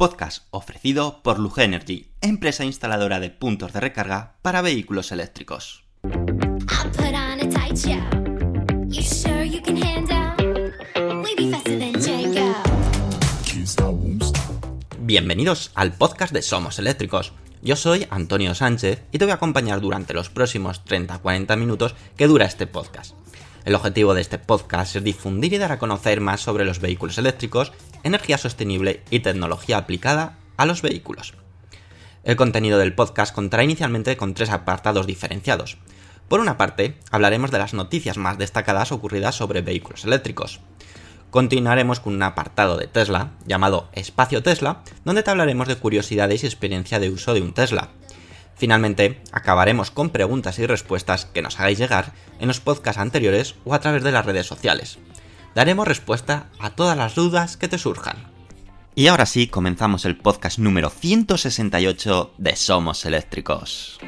podcast 0.00 0.44
ofrecido 0.50 1.22
por 1.22 1.38
Luge 1.38 1.62
Energy, 1.62 2.14
empresa 2.22 2.64
instaladora 2.64 3.20
de 3.20 3.28
puntos 3.28 3.74
de 3.74 3.80
recarga 3.80 4.36
para 4.40 4.62
vehículos 4.62 5.12
eléctricos. 5.12 5.84
Bienvenidos 15.00 15.70
al 15.74 15.92
podcast 15.92 16.32
de 16.32 16.40
Somos 16.40 16.78
Eléctricos. 16.78 17.34
Yo 17.60 17.76
soy 17.76 18.06
Antonio 18.08 18.54
Sánchez 18.54 19.02
y 19.12 19.18
te 19.18 19.26
voy 19.26 19.32
a 19.32 19.34
acompañar 19.34 19.82
durante 19.82 20.14
los 20.14 20.30
próximos 20.30 20.82
30-40 20.82 21.58
minutos 21.58 21.94
que 22.16 22.26
dura 22.26 22.46
este 22.46 22.66
podcast. 22.66 23.14
El 23.66 23.74
objetivo 23.74 24.14
de 24.14 24.22
este 24.22 24.38
podcast 24.38 24.96
es 24.96 25.04
difundir 25.04 25.52
y 25.52 25.58
dar 25.58 25.72
a 25.72 25.78
conocer 25.78 26.22
más 26.22 26.40
sobre 26.40 26.64
los 26.64 26.80
vehículos 26.80 27.18
eléctricos, 27.18 27.72
energía 28.02 28.38
sostenible 28.38 29.02
y 29.10 29.20
tecnología 29.20 29.78
aplicada 29.78 30.38
a 30.56 30.66
los 30.66 30.82
vehículos. 30.82 31.34
El 32.22 32.36
contenido 32.36 32.78
del 32.78 32.94
podcast 32.94 33.34
contará 33.34 33.64
inicialmente 33.64 34.16
con 34.16 34.34
tres 34.34 34.50
apartados 34.50 35.06
diferenciados. 35.06 35.78
Por 36.28 36.40
una 36.40 36.58
parte, 36.58 36.98
hablaremos 37.10 37.50
de 37.50 37.58
las 37.58 37.74
noticias 37.74 38.16
más 38.16 38.38
destacadas 38.38 38.92
ocurridas 38.92 39.34
sobre 39.34 39.62
vehículos 39.62 40.04
eléctricos. 40.04 40.60
Continuaremos 41.30 42.00
con 42.00 42.14
un 42.14 42.22
apartado 42.22 42.76
de 42.76 42.88
Tesla, 42.88 43.30
llamado 43.46 43.88
Espacio 43.92 44.42
Tesla, 44.42 44.82
donde 45.04 45.22
te 45.22 45.30
hablaremos 45.30 45.68
de 45.68 45.76
curiosidades 45.76 46.42
y 46.42 46.46
experiencia 46.46 46.98
de 46.98 47.10
uso 47.10 47.34
de 47.34 47.40
un 47.40 47.54
Tesla. 47.54 47.88
Finalmente, 48.56 49.22
acabaremos 49.32 49.90
con 49.90 50.10
preguntas 50.10 50.58
y 50.58 50.66
respuestas 50.66 51.24
que 51.24 51.40
nos 51.40 51.58
hagáis 51.58 51.78
llegar 51.78 52.12
en 52.40 52.48
los 52.48 52.60
podcasts 52.60 53.00
anteriores 53.00 53.54
o 53.64 53.72
a 53.72 53.80
través 53.80 54.04
de 54.04 54.12
las 54.12 54.26
redes 54.26 54.46
sociales. 54.46 54.98
Daremos 55.54 55.88
respuesta 55.88 56.46
a 56.58 56.70
todas 56.70 56.96
las 56.96 57.14
dudas 57.14 57.56
que 57.56 57.68
te 57.68 57.78
surjan. 57.78 58.16
Y 58.94 59.06
ahora 59.06 59.26
sí, 59.26 59.46
comenzamos 59.46 60.04
el 60.04 60.16
podcast 60.16 60.58
número 60.58 60.90
168 60.90 62.34
de 62.38 62.56
Somos 62.56 63.04
Eléctricos. 63.04 63.98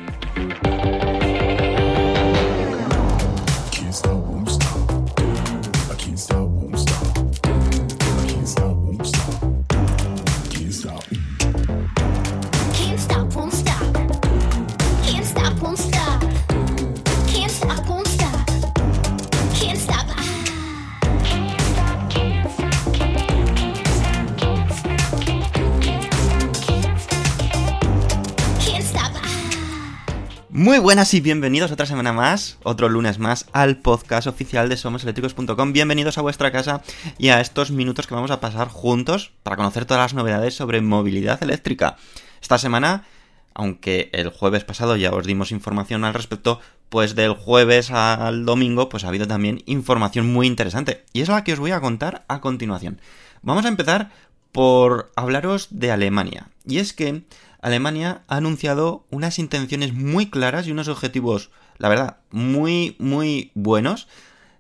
Muy 30.73 30.79
buenas 30.79 31.13
y 31.13 31.21
bienvenidos 31.21 31.71
otra 31.71 31.85
semana 31.85 32.15
más, 32.15 32.57
otro 32.63 32.89
lunes 32.89 33.19
más, 33.19 33.45
al 33.53 33.77
podcast 33.77 34.27
oficial 34.27 34.71
de 34.71 34.79
SomosEléctricos.com. 34.79 35.75
Bienvenidos 35.75 36.17
a 36.17 36.23
vuestra 36.23 36.51
casa 36.51 36.81
y 37.19 37.29
a 37.29 37.43
estos 37.43 37.71
minutos 37.71 38.07
que 38.07 38.15
vamos 38.15 38.31
a 38.31 38.41
pasar 38.41 38.69
juntos 38.69 39.33
para 39.43 39.57
conocer 39.57 39.85
todas 39.85 40.03
las 40.03 40.15
novedades 40.15 40.55
sobre 40.55 40.81
movilidad 40.81 41.43
eléctrica. 41.43 41.99
Esta 42.41 42.57
semana, 42.57 43.05
aunque 43.53 44.09
el 44.15 44.31
jueves 44.31 44.65
pasado 44.65 44.97
ya 44.97 45.11
os 45.11 45.27
dimos 45.27 45.53
información 45.53 46.05
al 46.05 46.15
respecto, 46.15 46.59
pues 46.89 47.15
del 47.15 47.35
jueves 47.35 47.91
al 47.91 48.47
domingo 48.47 48.89
pues 48.89 49.05
ha 49.05 49.09
habido 49.09 49.29
también 49.29 49.63
información 49.67 50.33
muy 50.33 50.47
interesante. 50.47 51.05
Y 51.13 51.21
es 51.21 51.29
la 51.29 51.45
que 51.45 51.53
os 51.53 51.59
voy 51.59 51.73
a 51.73 51.83
contar 51.83 52.25
a 52.29 52.41
continuación. 52.41 52.99
Vamos 53.43 53.67
a 53.67 53.69
empezar 53.69 54.11
por 54.53 55.13
hablaros 55.17 55.69
de 55.71 55.91
Alemania. 55.91 56.49
Y 56.65 56.79
es 56.79 56.95
que 56.95 57.25
Alemania 57.63 58.23
ha 58.27 58.37
anunciado 58.37 59.07
unas 59.11 59.39
intenciones 59.39 59.95
muy 59.95 60.29
claras 60.29 60.67
y 60.67 60.73
unos 60.73 60.89
objetivos, 60.89 61.51
la 61.79 61.89
verdad, 61.89 62.19
muy, 62.31 62.97
muy 62.99 63.53
buenos 63.55 64.09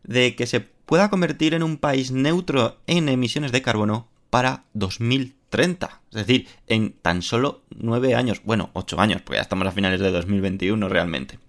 de 0.04 0.36
que 0.36 0.46
se 0.46 0.60
pueda 0.60 1.10
convertir 1.10 1.52
en 1.54 1.64
un 1.64 1.78
país 1.78 2.12
neutro 2.12 2.78
en 2.86 3.08
emisiones 3.08 3.50
de 3.50 3.60
carbono 3.60 4.08
para 4.30 4.64
2030. 4.74 6.00
Es 6.12 6.26
decir, 6.26 6.46
en 6.68 6.92
tan 6.92 7.22
solo 7.22 7.62
9 7.76 8.14
años, 8.14 8.40
bueno, 8.44 8.70
8 8.72 9.00
años, 9.00 9.20
porque 9.20 9.38
ya 9.38 9.42
estamos 9.42 9.66
a 9.66 9.72
finales 9.72 10.00
de 10.00 10.10
2021 10.10 10.88
realmente. 10.88 11.40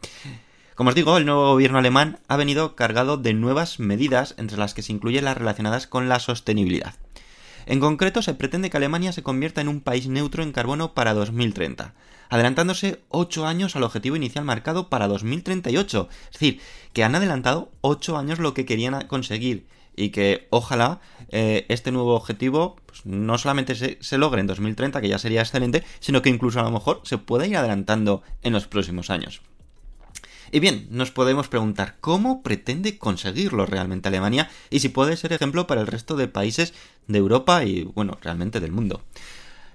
Como 0.74 0.90
os 0.90 0.96
digo, 0.96 1.18
el 1.18 1.26
nuevo 1.26 1.52
gobierno 1.52 1.78
alemán 1.78 2.20
ha 2.28 2.36
venido 2.36 2.76
cargado 2.76 3.18
de 3.18 3.36
nuevas 3.36 3.80
medidas, 3.80 4.34
entre 4.40 4.58
las 4.58 4.74
que 4.74 4.82
se 4.82 4.92
incluyen 4.92 5.26
las 5.26 5.38
relacionadas 5.38 5.86
con 5.86 6.10
la 6.10 6.20
sostenibilidad. 6.20 6.96
En 7.66 7.80
concreto, 7.80 8.22
se 8.22 8.34
pretende 8.34 8.70
que 8.70 8.78
Alemania 8.78 9.12
se 9.14 9.24
convierta 9.24 9.62
en 9.62 9.68
un 9.68 9.82
país 9.82 10.08
neutro 10.08 10.44
en 10.44 10.52
carbono 10.52 10.94
para 10.94 11.14
2030, 11.14 11.94
adelantándose 12.30 13.02
8 13.10 13.46
años 13.46 13.76
al 13.76 13.84
objetivo 13.84 14.16
inicial 14.16 14.46
marcado 14.46 14.90
para 14.90 15.08
2038. 15.08 16.10
Es 16.26 16.32
decir, 16.34 16.60
que 16.94 17.04
han 17.04 17.16
adelantado 17.16 17.72
8 17.82 18.18
años 18.18 18.40
lo 18.40 18.54
que 18.54 18.66
querían 18.66 19.08
conseguir 19.08 19.66
y 19.96 20.10
que 20.10 20.48
ojalá 20.50 21.00
eh, 21.30 21.66
este 21.70 21.92
nuevo 21.92 22.16
objetivo 22.16 22.78
pues, 22.86 23.06
no 23.06 23.38
solamente 23.38 23.76
se, 23.76 23.98
se 24.02 24.18
logre 24.18 24.42
en 24.42 24.48
2030, 24.48 25.02
que 25.02 25.08
ya 25.08 25.20
sería 25.20 25.42
excelente, 25.42 25.84
sino 26.00 26.22
que 26.22 26.30
incluso 26.30 26.60
a 26.60 26.64
lo 26.64 26.72
mejor 26.72 27.02
se 27.04 27.18
pueda 27.18 27.46
ir 27.46 27.58
adelantando 27.58 28.24
en 28.42 28.54
los 28.54 28.68
próximos 28.68 29.10
años. 29.10 29.42
Y 30.54 30.60
bien, 30.60 30.86
nos 30.92 31.10
podemos 31.10 31.48
preguntar 31.48 31.96
cómo 32.00 32.44
pretende 32.44 33.00
conseguirlo 33.00 33.66
realmente 33.66 34.10
Alemania 34.10 34.52
y 34.70 34.82
si 34.82 34.90
puede 34.90 35.18
ser 35.18 35.34
ejemplo 35.34 35.66
para 35.66 35.82
el 35.82 35.88
resto 35.88 36.16
de 36.16 36.28
países 36.28 36.76
de 37.08 37.18
Europa 37.18 37.64
y, 37.64 37.86
bueno, 37.86 38.20
realmente 38.22 38.60
del 38.60 38.72
mundo. 38.72 39.02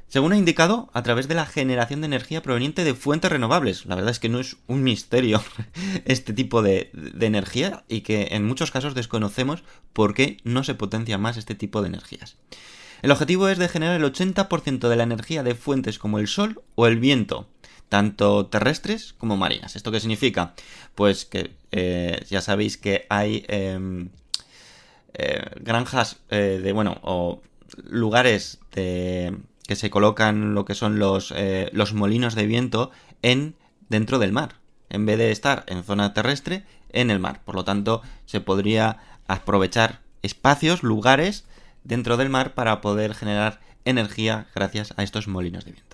Según 0.06 0.32
ha 0.32 0.36
indicado, 0.36 0.88
a 0.92 1.02
través 1.02 1.26
de 1.26 1.34
la 1.34 1.46
generación 1.46 2.00
de 2.00 2.06
energía 2.06 2.42
proveniente 2.42 2.84
de 2.84 2.94
fuentes 2.94 3.32
renovables. 3.32 3.86
La 3.86 3.96
verdad 3.96 4.12
es 4.12 4.20
que 4.20 4.28
no 4.28 4.38
es 4.38 4.56
un 4.68 4.84
misterio 4.84 5.42
este 6.04 6.32
tipo 6.32 6.62
de, 6.62 6.92
energía 7.20 7.82
y 7.88 8.02
que 8.02 8.28
en 8.30 8.46
muchos 8.46 8.70
casos 8.70 8.94
desconocemos 8.94 9.64
por 9.92 10.14
qué 10.14 10.36
no 10.44 10.62
se 10.62 10.76
potencia 10.76 11.18
más 11.18 11.36
este 11.36 11.56
tipo 11.56 11.82
de 11.82 11.88
energías. 11.88 12.36
El 13.02 13.10
objetivo 13.10 13.48
es 13.48 13.58
de 13.58 13.68
generar 13.68 13.96
el 13.96 14.12
80% 14.12 14.88
de 14.88 14.96
la 14.96 15.02
energía 15.02 15.42
de 15.42 15.56
fuentes 15.56 15.98
como 15.98 16.20
el 16.20 16.28
sol 16.28 16.62
o 16.76 16.86
el 16.86 17.00
viento, 17.00 17.48
tanto 17.88 18.46
terrestres 18.46 19.14
como 19.18 19.36
marinas. 19.36 19.76
¿Esto 19.76 19.90
qué 19.90 20.00
significa? 20.00 20.54
Pues 20.94 21.24
que 21.24 21.52
eh, 21.72 22.24
ya 22.28 22.40
sabéis 22.40 22.76
que 22.76 23.06
hay 23.08 23.44
eh, 23.48 24.08
eh, 25.14 25.44
granjas 25.60 26.16
eh, 26.30 26.60
de, 26.62 26.72
bueno, 26.72 26.98
o 27.02 27.42
lugares 27.84 28.58
de, 28.72 29.36
que 29.66 29.76
se 29.76 29.90
colocan 29.90 30.54
lo 30.54 30.64
que 30.64 30.74
son 30.74 30.98
los, 30.98 31.34
los 31.72 31.92
molinos 31.92 32.34
de 32.34 32.46
viento 32.46 32.90
en 33.22 33.54
dentro 33.88 34.18
del 34.18 34.32
mar, 34.32 34.54
en 34.88 35.06
vez 35.06 35.18
de 35.18 35.30
estar 35.30 35.64
en 35.66 35.84
zona 35.84 36.14
terrestre, 36.14 36.64
en 36.90 37.10
el 37.10 37.18
mar. 37.18 37.42
Por 37.44 37.54
lo 37.54 37.64
tanto, 37.64 38.02
se 38.26 38.40
podría 38.40 38.98
aprovechar 39.26 40.00
espacios, 40.22 40.82
lugares 40.82 41.44
dentro 41.84 42.16
del 42.16 42.30
mar 42.30 42.54
para 42.54 42.80
poder 42.80 43.14
generar 43.14 43.60
energía 43.84 44.46
gracias 44.54 44.94
a 44.96 45.02
estos 45.02 45.28
molinos 45.28 45.64
de 45.64 45.72
viento. 45.72 45.87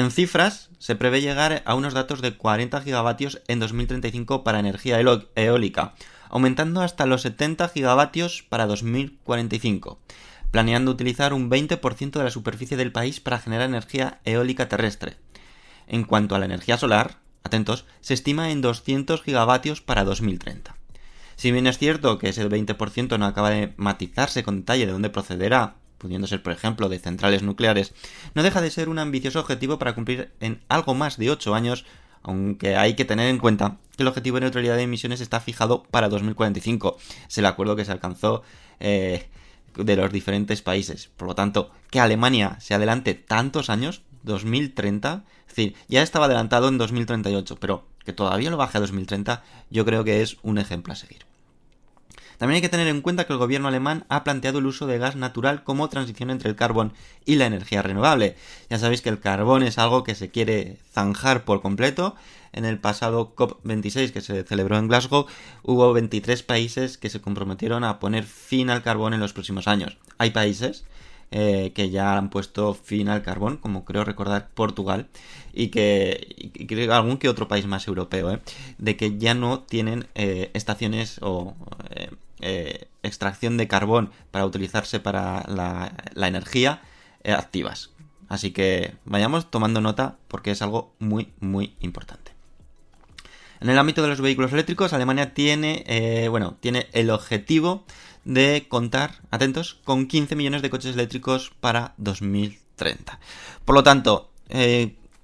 En 0.00 0.10
cifras, 0.10 0.70
se 0.78 0.96
prevé 0.96 1.20
llegar 1.20 1.62
a 1.66 1.74
unos 1.74 1.92
datos 1.92 2.22
de 2.22 2.34
40 2.34 2.80
gigavatios 2.80 3.42
en 3.48 3.60
2035 3.60 4.44
para 4.44 4.58
energía 4.58 4.98
eólica, 5.34 5.92
aumentando 6.30 6.80
hasta 6.80 7.04
los 7.04 7.20
70 7.20 7.68
gigavatios 7.68 8.42
para 8.48 8.64
2045, 8.64 10.00
planeando 10.50 10.90
utilizar 10.90 11.34
un 11.34 11.50
20% 11.50 12.12
de 12.12 12.24
la 12.24 12.30
superficie 12.30 12.78
del 12.78 12.92
país 12.92 13.20
para 13.20 13.40
generar 13.40 13.68
energía 13.68 14.20
eólica 14.24 14.70
terrestre. 14.70 15.18
En 15.86 16.04
cuanto 16.04 16.34
a 16.34 16.38
la 16.38 16.46
energía 16.46 16.78
solar, 16.78 17.18
atentos, 17.44 17.84
se 18.00 18.14
estima 18.14 18.52
en 18.52 18.62
200 18.62 19.22
gigavatios 19.22 19.82
para 19.82 20.04
2030. 20.04 20.76
Si 21.36 21.52
bien 21.52 21.66
es 21.66 21.76
cierto 21.76 22.16
que 22.16 22.30
ese 22.30 22.48
20% 22.48 23.18
no 23.18 23.26
acaba 23.26 23.50
de 23.50 23.74
matizarse 23.76 24.42
con 24.44 24.60
detalle 24.60 24.86
de 24.86 24.92
dónde 24.92 25.10
procederá, 25.10 25.74
pudiendo 26.00 26.26
ser 26.26 26.42
por 26.42 26.54
ejemplo 26.54 26.88
de 26.88 26.98
centrales 26.98 27.42
nucleares, 27.42 27.92
no 28.34 28.42
deja 28.42 28.62
de 28.62 28.70
ser 28.70 28.88
un 28.88 28.98
ambicioso 28.98 29.38
objetivo 29.38 29.78
para 29.78 29.94
cumplir 29.94 30.32
en 30.40 30.60
algo 30.68 30.94
más 30.94 31.18
de 31.18 31.30
8 31.30 31.54
años, 31.54 31.84
aunque 32.22 32.76
hay 32.76 32.94
que 32.94 33.04
tener 33.04 33.28
en 33.28 33.38
cuenta 33.38 33.76
que 33.96 34.02
el 34.02 34.08
objetivo 34.08 34.36
de 34.36 34.42
neutralidad 34.42 34.76
de 34.76 34.82
emisiones 34.82 35.20
está 35.20 35.40
fijado 35.40 35.82
para 35.84 36.08
2045. 36.08 36.96
Es 37.28 37.38
el 37.38 37.46
acuerdo 37.46 37.76
que 37.76 37.84
se 37.84 37.92
alcanzó 37.92 38.42
eh, 38.80 39.28
de 39.76 39.96
los 39.96 40.10
diferentes 40.10 40.62
países. 40.62 41.10
Por 41.16 41.28
lo 41.28 41.34
tanto, 41.34 41.70
que 41.90 42.00
Alemania 42.00 42.56
se 42.60 42.74
adelante 42.74 43.14
tantos 43.14 43.68
años, 43.68 44.02
2030, 44.22 45.24
es 45.48 45.54
decir, 45.54 45.74
ya 45.88 46.02
estaba 46.02 46.26
adelantado 46.26 46.68
en 46.68 46.78
2038, 46.78 47.56
pero 47.60 47.86
que 48.04 48.12
todavía 48.14 48.50
lo 48.50 48.56
baje 48.56 48.78
a 48.78 48.80
2030, 48.80 49.42
yo 49.70 49.84
creo 49.84 50.02
que 50.02 50.22
es 50.22 50.38
un 50.42 50.58
ejemplo 50.58 50.94
a 50.94 50.96
seguir. 50.96 51.29
También 52.40 52.56
hay 52.56 52.62
que 52.62 52.70
tener 52.70 52.88
en 52.88 53.02
cuenta 53.02 53.26
que 53.26 53.34
el 53.34 53.38
gobierno 53.38 53.68
alemán 53.68 54.06
ha 54.08 54.24
planteado 54.24 54.60
el 54.60 54.66
uso 54.66 54.86
de 54.86 54.96
gas 54.96 55.14
natural 55.14 55.62
como 55.62 55.90
transición 55.90 56.30
entre 56.30 56.48
el 56.48 56.56
carbón 56.56 56.94
y 57.26 57.34
la 57.34 57.44
energía 57.44 57.82
renovable. 57.82 58.34
Ya 58.70 58.78
sabéis 58.78 59.02
que 59.02 59.10
el 59.10 59.20
carbón 59.20 59.62
es 59.62 59.76
algo 59.76 60.04
que 60.04 60.14
se 60.14 60.30
quiere 60.30 60.78
zanjar 60.90 61.44
por 61.44 61.60
completo. 61.60 62.14
En 62.54 62.64
el 62.64 62.78
pasado 62.78 63.34
COP26 63.36 64.12
que 64.12 64.22
se 64.22 64.42
celebró 64.44 64.78
en 64.78 64.88
Glasgow 64.88 65.26
hubo 65.64 65.92
23 65.92 66.42
países 66.42 66.96
que 66.96 67.10
se 67.10 67.20
comprometieron 67.20 67.84
a 67.84 68.00
poner 68.00 68.24
fin 68.24 68.70
al 68.70 68.82
carbón 68.82 69.12
en 69.12 69.20
los 69.20 69.34
próximos 69.34 69.68
años. 69.68 69.98
Hay 70.16 70.30
países 70.30 70.86
eh, 71.32 71.72
que 71.74 71.90
ya 71.90 72.16
han 72.16 72.30
puesto 72.30 72.72
fin 72.72 73.10
al 73.10 73.20
carbón, 73.20 73.58
como 73.58 73.84
creo 73.84 74.02
recordar 74.02 74.48
Portugal, 74.54 75.08
y 75.52 75.68
que, 75.68 76.26
y 76.38 76.66
creo 76.66 76.94
algún 76.94 77.18
que 77.18 77.28
otro 77.28 77.48
país 77.48 77.66
más 77.66 77.86
europeo, 77.86 78.30
¿eh? 78.30 78.40
de 78.78 78.96
que 78.96 79.18
ya 79.18 79.34
no 79.34 79.60
tienen 79.60 80.06
eh, 80.14 80.50
estaciones 80.54 81.18
o 81.20 81.54
eh, 82.40 82.88
extracción 83.02 83.56
de 83.56 83.68
carbón 83.68 84.10
para 84.30 84.46
utilizarse 84.46 85.00
para 85.00 85.44
la, 85.48 85.92
energía 86.26 86.82
eh, 87.22 87.32
activas. 87.32 87.90
Así 88.28 88.52
que 88.52 88.94
vayamos 89.04 89.50
tomando 89.50 89.80
nota 89.80 90.16
porque 90.28 90.50
es 90.52 90.62
algo 90.62 90.92
muy, 90.98 91.32
muy 91.40 91.74
importante. 91.80 92.32
En 93.60 93.68
el 93.68 93.78
ámbito 93.78 94.02
de 94.02 94.08
los 94.08 94.20
vehículos 94.20 94.52
eléctricos, 94.52 94.92
Alemania 94.92 95.34
tiene, 95.34 95.84
eh, 95.86 96.28
bueno, 96.28 96.56
tiene 96.60 96.86
el 96.92 97.10
objetivo 97.10 97.84
de 98.24 98.66
contar, 98.68 99.20
atentos, 99.30 99.78
con 99.84 100.06
15 100.06 100.36
millones 100.36 100.62
de 100.62 100.70
coches 100.70 100.94
eléctricos 100.94 101.52
para 101.60 101.94
2030. 101.98 103.18
Por 103.64 103.74
lo 103.74 103.82
tanto, 103.82 104.30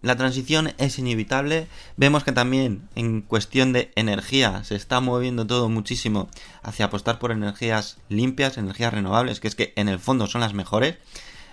la 0.06 0.16
transición 0.16 0.72
es 0.78 0.98
inevitable. 0.98 1.66
Vemos 1.96 2.22
que 2.22 2.32
también 2.32 2.88
en 2.94 3.22
cuestión 3.22 3.72
de 3.72 3.90
energía 3.96 4.62
se 4.62 4.76
está 4.76 5.00
moviendo 5.00 5.46
todo 5.46 5.68
muchísimo 5.68 6.28
hacia 6.62 6.86
apostar 6.86 7.18
por 7.18 7.32
energías 7.32 7.98
limpias, 8.08 8.56
energías 8.56 8.94
renovables, 8.94 9.40
que 9.40 9.48
es 9.48 9.56
que 9.56 9.72
en 9.74 9.88
el 9.88 9.98
fondo 9.98 10.28
son 10.28 10.42
las 10.42 10.54
mejores. 10.54 10.96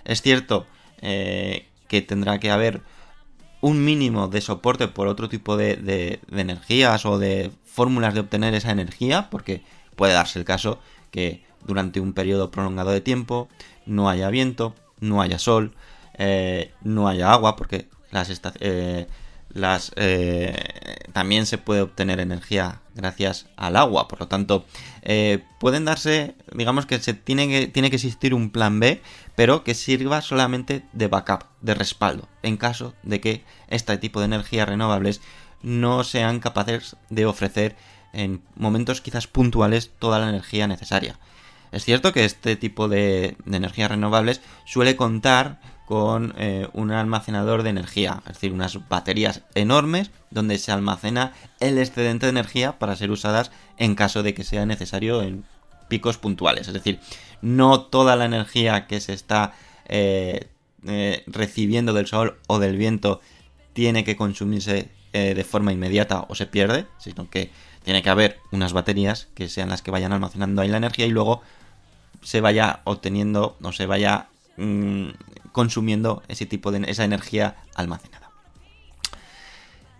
Es 0.04 0.22
cierto 0.22 0.66
eh, 1.02 1.66
que 1.88 2.00
tendrá 2.00 2.38
que 2.38 2.52
haber 2.52 2.82
un 3.60 3.84
mínimo 3.84 4.28
de 4.28 4.40
soporte 4.40 4.86
por 4.86 5.08
otro 5.08 5.28
tipo 5.28 5.56
de, 5.56 6.20
energías 6.30 7.06
o 7.06 7.18
de 7.18 7.50
fórmulas 7.64 8.14
de 8.14 8.20
obtener 8.20 8.54
esa 8.54 8.70
energía, 8.70 9.30
porque 9.30 9.64
puede 9.96 10.12
darse 10.12 10.38
el 10.38 10.44
caso 10.44 10.78
que 11.10 11.44
durante 11.66 11.98
un 11.98 12.12
periodo 12.12 12.52
prolongado 12.52 12.90
de 12.90 13.00
tiempo 13.00 13.48
no 13.84 14.08
haya 14.08 14.28
viento, 14.28 14.76
no 15.00 15.22
haya 15.22 15.40
sol, 15.40 15.74
eh, 16.18 16.72
no 16.82 17.08
haya 17.08 17.32
agua, 17.32 17.56
porque 17.56 17.88
las, 18.14 18.40
eh, 18.60 19.06
las 19.50 19.92
eh, 19.96 20.54
también 21.12 21.46
se 21.46 21.58
puede 21.58 21.82
obtener 21.82 22.20
energía 22.20 22.80
gracias 22.94 23.46
al 23.56 23.76
agua, 23.76 24.08
por 24.08 24.20
lo 24.20 24.28
tanto 24.28 24.64
eh, 25.02 25.44
pueden 25.58 25.84
darse, 25.84 26.34
digamos 26.52 26.86
que 26.86 26.98
se 27.00 27.14
tiene 27.14 27.48
que 27.48 27.66
tiene 27.66 27.90
que 27.90 27.96
existir 27.96 28.34
un 28.34 28.50
plan 28.50 28.78
B, 28.78 29.02
pero 29.34 29.64
que 29.64 29.74
sirva 29.74 30.22
solamente 30.22 30.84
de 30.92 31.08
backup, 31.08 31.44
de 31.60 31.74
respaldo, 31.74 32.28
en 32.42 32.56
caso 32.56 32.94
de 33.02 33.20
que 33.20 33.44
este 33.68 33.98
tipo 33.98 34.20
de 34.20 34.26
energías 34.26 34.68
renovables 34.68 35.20
no 35.62 36.04
sean 36.04 36.40
capaces 36.40 36.96
de 37.10 37.26
ofrecer 37.26 37.76
en 38.12 38.42
momentos 38.54 39.00
quizás 39.00 39.26
puntuales 39.26 39.90
toda 39.98 40.20
la 40.20 40.28
energía 40.28 40.68
necesaria. 40.68 41.18
Es 41.72 41.84
cierto 41.84 42.12
que 42.12 42.24
este 42.24 42.54
tipo 42.54 42.86
de, 42.86 43.36
de 43.44 43.56
energías 43.56 43.90
renovables 43.90 44.40
suele 44.64 44.94
contar 44.94 45.58
con 45.86 46.34
eh, 46.38 46.68
un 46.72 46.90
almacenador 46.90 47.62
de 47.62 47.70
energía, 47.70 48.22
es 48.26 48.34
decir, 48.34 48.52
unas 48.52 48.88
baterías 48.88 49.42
enormes 49.54 50.10
donde 50.30 50.58
se 50.58 50.72
almacena 50.72 51.32
el 51.60 51.78
excedente 51.78 52.26
de 52.26 52.30
energía 52.30 52.78
para 52.78 52.96
ser 52.96 53.10
usadas 53.10 53.50
en 53.76 53.94
caso 53.94 54.22
de 54.22 54.34
que 54.34 54.44
sea 54.44 54.64
necesario 54.66 55.22
en 55.22 55.44
picos 55.88 56.16
puntuales. 56.16 56.68
Es 56.68 56.74
decir, 56.74 57.00
no 57.42 57.82
toda 57.82 58.16
la 58.16 58.24
energía 58.24 58.86
que 58.86 59.00
se 59.00 59.12
está 59.12 59.52
eh, 59.86 60.48
eh, 60.86 61.22
recibiendo 61.26 61.92
del 61.92 62.06
sol 62.06 62.38
o 62.46 62.58
del 62.58 62.76
viento 62.76 63.20
tiene 63.72 64.04
que 64.04 64.16
consumirse 64.16 64.90
de 65.14 65.44
forma 65.44 65.72
inmediata 65.72 66.26
o 66.28 66.34
se 66.34 66.46
pierde, 66.46 66.86
sino 66.98 67.30
que 67.30 67.52
tiene 67.84 68.02
que 68.02 68.10
haber 68.10 68.40
unas 68.50 68.72
baterías 68.72 69.28
que 69.34 69.48
sean 69.48 69.68
las 69.68 69.80
que 69.80 69.92
vayan 69.92 70.12
almacenando 70.12 70.60
ahí 70.60 70.68
la 70.68 70.78
energía 70.78 71.06
y 71.06 71.10
luego 71.10 71.40
se 72.20 72.40
vaya 72.40 72.80
obteniendo 72.82 73.56
o 73.62 73.70
se 73.70 73.86
vaya 73.86 74.26
mm, 74.56 75.10
consumiendo 75.54 76.24
ese 76.26 76.46
tipo 76.46 76.72
de 76.72 76.82
esa 76.90 77.04
energía 77.04 77.56
almacenada. 77.76 78.28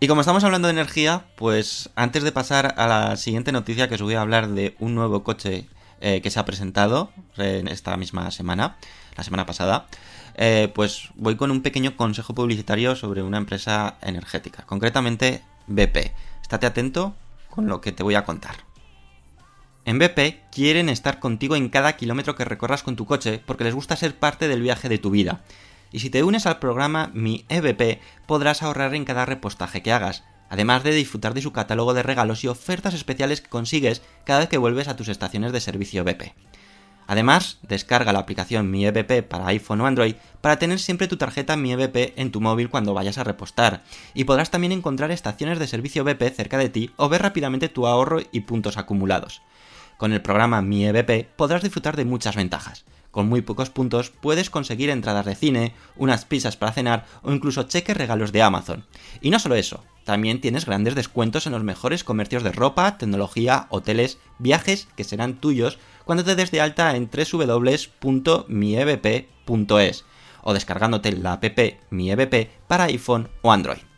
Y 0.01 0.09
como 0.09 0.21
estamos 0.21 0.43
hablando 0.43 0.67
de 0.67 0.73
energía, 0.73 1.27
pues 1.37 1.91
antes 1.95 2.25
de 2.25 2.33
pasar 2.33 2.75
a 2.77 2.89
la 2.89 3.17
siguiente 3.17 3.53
noticia 3.53 3.89
que 3.89 3.95
os 3.95 4.03
voy 4.03 4.15
a 4.15 4.21
hablar 4.21 4.49
de 4.49 4.75
un 4.81 4.97
nuevo 4.97 5.23
coche 5.23 5.69
eh, 6.01 6.21
que 6.21 6.31
se 6.31 6.41
ha 6.41 6.45
presentado 6.45 7.13
en 7.37 7.69
esta 7.69 7.97
misma 7.97 8.33
semana, 8.33 8.77
la 9.17 9.23
semana 9.23 9.47
pasada, 9.47 9.87
eh, 10.35 10.73
pues 10.75 11.11
voy 11.15 11.37
con 11.37 11.53
un 11.53 11.63
pequeño 11.63 11.97
consejo 11.97 12.35
publicitario 12.35 12.97
sobre 12.97 13.23
una 13.23 13.39
empresa 13.39 13.97
energética, 14.03 14.65
concretamente 14.67 15.43
BP. 15.69 16.13
Estate 16.43 16.67
atento 16.67 17.15
con 17.49 17.69
lo 17.69 17.81
que 17.81 17.93
te 17.93 18.03
voy 18.03 18.17
a 18.17 18.25
contar. 18.25 18.57
En 19.87 19.99
BP 19.99 20.41
quieren 20.51 20.89
estar 20.89 21.21
contigo 21.21 21.57
en 21.57 21.69
cada 21.69 21.97
kilómetro 21.97 22.35
que 22.35 22.47
recorras 22.47 22.83
con 22.83 22.97
tu 22.97 23.05
coche 23.05 23.43
porque 23.45 23.65
les 23.65 23.75
gusta 23.75 23.97
ser 23.97 24.17
parte 24.17 24.49
del 24.49 24.63
viaje 24.63 24.89
de 24.89 24.97
tu 24.97 25.11
vida. 25.11 25.43
Y 25.93 25.99
si 25.99 26.09
te 26.09 26.23
unes 26.23 26.47
al 26.47 26.59
programa 26.59 27.11
Mi 27.13 27.45
EBP 27.51 28.01
podrás 28.27 28.63
ahorrar 28.63 28.95
en 28.95 29.05
cada 29.05 29.27
repostaje 29.27 29.83
que 29.83 29.93
hagas, 29.93 30.25
además 30.49 30.85
de 30.85 30.93
disfrutar 30.93 31.35
de 31.35 31.43
su 31.43 31.53
catálogo 31.53 31.93
de 31.93 32.03
regalos 32.03 32.45
y 32.45 32.49
ofertas 32.49 32.95
especiales 32.95 33.43
que 33.43 33.51
consigues 33.51 34.01
cada 34.25 34.41
vez 34.41 34.49
que 34.49 34.57
vuelves 34.57 34.89
a 34.89 34.97
tus 34.97 35.09
estaciones 35.09 35.53
de 35.53 35.61
servicio 35.61 36.03
BP. 36.03 36.33
Además, 37.07 37.59
descarga 37.61 38.15
la 38.15 38.21
aplicación 38.21 38.71
Mi 38.71 38.87
EBP 38.87 39.23
para 39.29 39.49
iPhone 39.49 39.83
o 39.83 39.87
Android 39.87 40.15
para 40.41 40.59
tener 40.59 40.79
siempre 40.79 41.09
tu 41.09 41.19
tarjeta 41.19 41.59
Mi 41.59 41.73
EBP 41.73 42.19
en 42.19 42.33
tu 42.33 42.41
móvil 42.41 42.71
cuando 42.71 42.95
vayas 42.95 43.19
a 43.19 43.25
repostar, 43.25 43.83
y 44.15 44.25
podrás 44.25 44.51
también 44.51 44.73
encontrar 44.73 45.11
estaciones 45.11 45.59
de 45.59 45.67
servicio 45.67 46.05
BP 46.05 46.35
cerca 46.35 46.57
de 46.57 46.71
ti 46.71 46.91
o 46.97 47.11
ver 47.11 47.21
rápidamente 47.21 47.69
tu 47.69 47.87
ahorro 47.87 48.21
y 48.33 48.41
puntos 48.41 48.79
acumulados. 48.79 49.43
Con 49.99 50.13
el 50.13 50.23
programa 50.23 50.63
Mi 50.63 50.87
EBP 50.87 51.27
podrás 51.37 51.63
disfrutar 51.63 51.97
de 51.97 52.05
muchas 52.05 52.37
ventajas. 52.37 52.85
Con 53.11 53.29
muy 53.29 53.43
pocos 53.43 53.71
puntos 53.71 54.11
puedes 54.11 54.51
conseguir 54.51 54.91
entradas 54.91 55.25
de 55.25 55.37
cine, 55.37 55.73
unas 55.97 56.25
pizzas 56.25 56.57
para 56.57 56.73
cenar 56.73 57.07
o 57.23 57.31
incluso 57.31 57.63
cheques 57.63 57.97
regalos 57.97 58.33
de 58.33 58.43
Amazon. 58.43 58.85
Y 59.21 59.31
no 59.31 59.39
solo 59.39 59.55
eso, 59.55 59.85
también 60.05 60.41
tienes 60.41 60.67
grandes 60.67 60.97
descuentos 60.97 61.47
en 61.47 61.53
los 61.53 61.63
mejores 61.63 62.03
comercios 62.03 62.43
de 62.43 62.51
ropa, 62.51 62.99
tecnología, 62.99 63.67
hoteles, 63.71 64.19
viajes 64.41 64.89
que 64.97 65.05
serán 65.05 65.37
tuyos 65.37 65.79
cuando 66.05 66.25
te 66.25 66.35
des 66.35 66.51
de 66.51 66.61
alta 66.61 66.97
en 66.97 67.09
www.miebp.es 67.09 67.95
o 70.43 70.53
descargándote 70.53 71.13
la 71.13 71.35
app 71.35 71.45
Mi 71.91 72.11
EBP 72.11 72.51
para 72.67 72.85
iPhone 72.85 73.29
o 73.43 73.53
Android. 73.53 73.94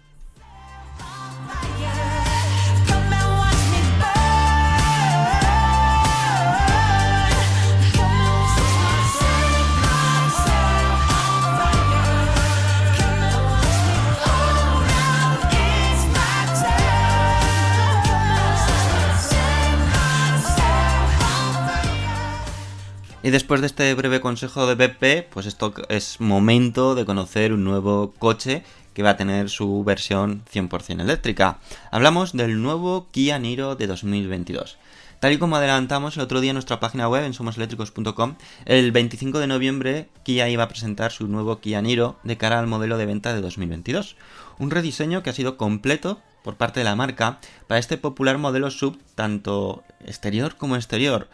Y 23.27 23.31
después 23.31 23.61
de 23.61 23.67
este 23.67 23.93
breve 23.95 24.21
consejo 24.21 24.69
de 24.69 24.77
BP, 24.77 25.29
pues 25.29 25.47
esto 25.47 25.75
es 25.89 26.21
momento 26.21 26.95
de 26.95 27.05
conocer 27.05 27.53
un 27.53 27.65
nuevo 27.65 28.15
coche 28.21 28.63
que 28.95 29.03
va 29.03 29.11
a 29.11 29.17
tener 29.17 29.51
su 29.51 29.83
versión 29.83 30.45
100% 30.45 31.01
eléctrica. 31.01 31.59
Hablamos 31.91 32.35
del 32.35 32.63
nuevo 32.63 33.09
Kia 33.11 33.41
Niro 33.41 33.75
de 33.75 33.89
2022. 33.89 34.79
Tal 35.19 35.33
y 35.33 35.39
como 35.39 35.57
adelantamos 35.57 36.17
el 36.17 36.23
otro 36.23 36.41
día 36.41 36.53
en 36.53 36.55
nuestra 36.55 36.79
página 36.79 37.09
web 37.09 37.25
en 37.25 37.35
somoseléctricos.com, 37.35 38.37
el 38.65 38.93
25 38.93 39.41
de 39.41 39.49
noviembre 39.49 40.09
Kia 40.23 40.49
iba 40.49 40.63
a 40.63 40.69
presentar 40.69 41.11
su 41.11 41.27
nuevo 41.27 41.59
Kia 41.59 41.83
Niro 41.83 42.21
de 42.23 42.37
cara 42.37 42.61
al 42.61 42.69
modelo 42.69 42.97
de 42.97 43.07
venta 43.07 43.35
de 43.35 43.41
2022. 43.41 44.15
Un 44.61 44.71
rediseño 44.71 45.25
que 45.25 45.31
ha 45.31 45.33
sido 45.33 45.57
completo 45.57 46.21
por 46.45 46.55
parte 46.55 46.79
de 46.79 46.85
la 46.85 46.95
marca 46.95 47.41
para 47.67 47.81
este 47.81 47.99
popular 47.99 48.39
modelo 48.39 48.71
sub 48.71 49.01
tanto 49.17 49.83
exterior 50.07 50.55
como 50.55 50.77
exterior. 50.77 51.27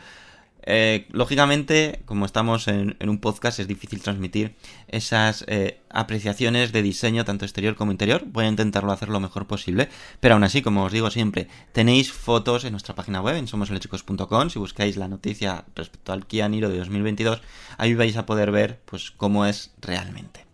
Eh, 0.65 1.07
lógicamente, 1.11 2.03
como 2.05 2.25
estamos 2.25 2.69
en, 2.69 2.97
un 3.01 3.19
podcast, 3.19 3.59
es 3.59 3.69
difícil 3.69 4.01
transmitir 4.01 4.55
esas 4.89 5.45
eh, 5.49 5.81
apreciaciones 5.91 6.73
de 6.73 6.83
diseño, 6.83 7.25
tanto 7.25 7.45
exterior 7.45 7.75
como 7.75 7.93
interior. 7.93 8.25
Voy 8.27 8.45
a 8.45 8.49
intentarlo 8.49 8.93
hacer 8.93 9.09
lo 9.09 9.21
mejor 9.21 9.47
posible. 9.47 9.89
Pero 10.21 10.35
aún 10.35 10.45
así, 10.45 10.63
como 10.63 10.85
os 10.85 10.93
digo 10.93 11.11
siempre, 11.11 11.49
tenéis 11.73 12.13
fotos 12.13 12.65
en 12.65 12.73
nuestra 12.73 12.95
página 12.95 13.21
web, 13.21 13.37
en 13.37 13.49
somoseléctricos.com. 13.49 14.51
Si 14.51 14.59
buscáis 14.59 14.97
la 14.97 15.09
noticia 15.09 15.65
respecto 15.75 16.13
al 16.13 16.27
Kia 16.27 16.49
Niro 16.49 16.69
de 16.69 16.79
2022, 16.79 17.43
ahí 17.79 17.95
vais 17.95 18.17
a 18.17 18.27
poder 18.27 18.51
ver 18.51 18.81
pues, 18.85 19.11
cómo 19.11 19.47
es 19.47 19.73
realmente. 19.81 20.52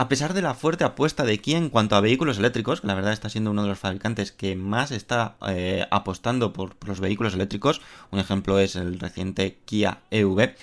A 0.00 0.08
pesar 0.08 0.32
de 0.32 0.40
la 0.40 0.54
fuerte 0.54 0.82
apuesta 0.82 1.24
de 1.24 1.42
Kia 1.42 1.58
en 1.58 1.68
cuanto 1.68 1.94
a 1.94 2.00
vehículos 2.00 2.38
eléctricos, 2.38 2.80
que 2.80 2.86
la 2.86 2.94
verdad 2.94 3.12
está 3.12 3.28
siendo 3.28 3.50
uno 3.50 3.64
de 3.64 3.68
los 3.68 3.78
fabricantes 3.78 4.32
que 4.32 4.56
más 4.56 4.92
está 4.92 5.36
eh, 5.46 5.86
apostando 5.90 6.54
por, 6.54 6.74
los 6.86 7.00
vehículos 7.00 7.34
eléctricos, 7.34 7.82
un 8.10 8.18
ejemplo 8.18 8.58
es 8.58 8.76
el 8.76 8.98
reciente 8.98 9.58
Kia 9.66 10.00
EV, 10.10 10.54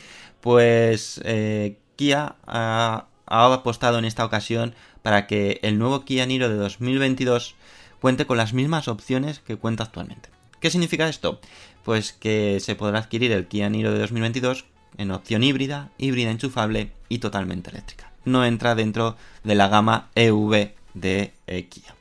pues 0.41 1.21
eh, 1.23 1.77
Kia 1.97 2.37
ha, 2.47 3.05
ha 3.27 3.53
apostado 3.53 3.99
en 3.99 4.05
esta 4.05 4.25
ocasión 4.25 4.73
para 5.03 5.27
que 5.27 5.59
el 5.61 5.77
nuevo 5.77 6.03
Kia 6.03 6.25
Niro 6.25 6.49
de 6.49 6.55
2022 6.55 7.53
cuente 8.01 8.25
con 8.25 8.37
las 8.37 8.53
mismas 8.53 8.87
opciones 8.87 9.37
que 9.37 9.55
cuenta 9.55 9.83
actualmente. 9.83 10.29
¿Qué 10.59 10.71
significa 10.71 11.07
esto? 11.07 11.39
Pues 11.83 12.11
que 12.11 12.59
se 12.59 12.73
podrá 12.73 12.97
adquirir 12.97 13.31
el 13.31 13.47
Kia 13.47 13.69
Niro 13.69 13.91
de 13.91 13.99
2022 13.99 14.65
en 14.97 15.11
opción 15.11 15.43
híbrida, 15.43 15.91
híbrida 15.99 16.31
enchufable 16.31 16.91
y 17.07 17.19
totalmente 17.19 17.69
eléctrica. 17.69 18.06
No 18.27 18.45
entra 18.45 18.75
dentro 18.75 19.15
de 19.43 19.55
la 19.55 19.67
gama 19.67 20.09
EV 20.15 20.73
de 20.93 21.33
Kia. 21.69 21.95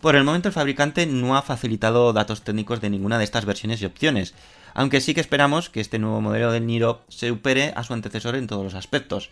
Por 0.00 0.16
el 0.16 0.24
momento 0.24 0.48
el 0.48 0.54
fabricante 0.54 1.06
no 1.06 1.36
ha 1.36 1.42
facilitado 1.42 2.12
datos 2.14 2.42
técnicos 2.42 2.80
de 2.80 2.88
ninguna 2.88 3.18
de 3.18 3.24
estas 3.24 3.44
versiones 3.44 3.82
y 3.82 3.84
opciones, 3.84 4.34
aunque 4.72 5.00
sí 5.00 5.12
que 5.12 5.20
esperamos 5.20 5.68
que 5.68 5.80
este 5.80 5.98
nuevo 5.98 6.22
modelo 6.22 6.52
del 6.52 6.66
Niro 6.66 7.02
se 7.08 7.28
supere 7.28 7.72
a 7.76 7.84
su 7.84 7.92
antecesor 7.92 8.36
en 8.36 8.46
todos 8.46 8.64
los 8.64 8.74
aspectos. 8.74 9.30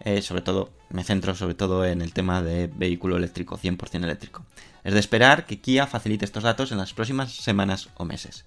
Eh, 0.00 0.22
sobre 0.22 0.42
todo, 0.42 0.70
me 0.88 1.04
centro 1.04 1.34
sobre 1.34 1.54
todo 1.54 1.84
en 1.84 2.02
el 2.02 2.12
tema 2.12 2.42
de 2.42 2.66
vehículo 2.66 3.16
eléctrico, 3.16 3.56
100% 3.56 4.02
eléctrico. 4.02 4.44
Es 4.82 4.94
de 4.94 5.00
esperar 5.00 5.46
que 5.46 5.60
Kia 5.60 5.86
facilite 5.86 6.24
estos 6.24 6.42
datos 6.42 6.72
en 6.72 6.78
las 6.78 6.92
próximas 6.92 7.32
semanas 7.32 7.90
o 7.96 8.04
meses. 8.04 8.44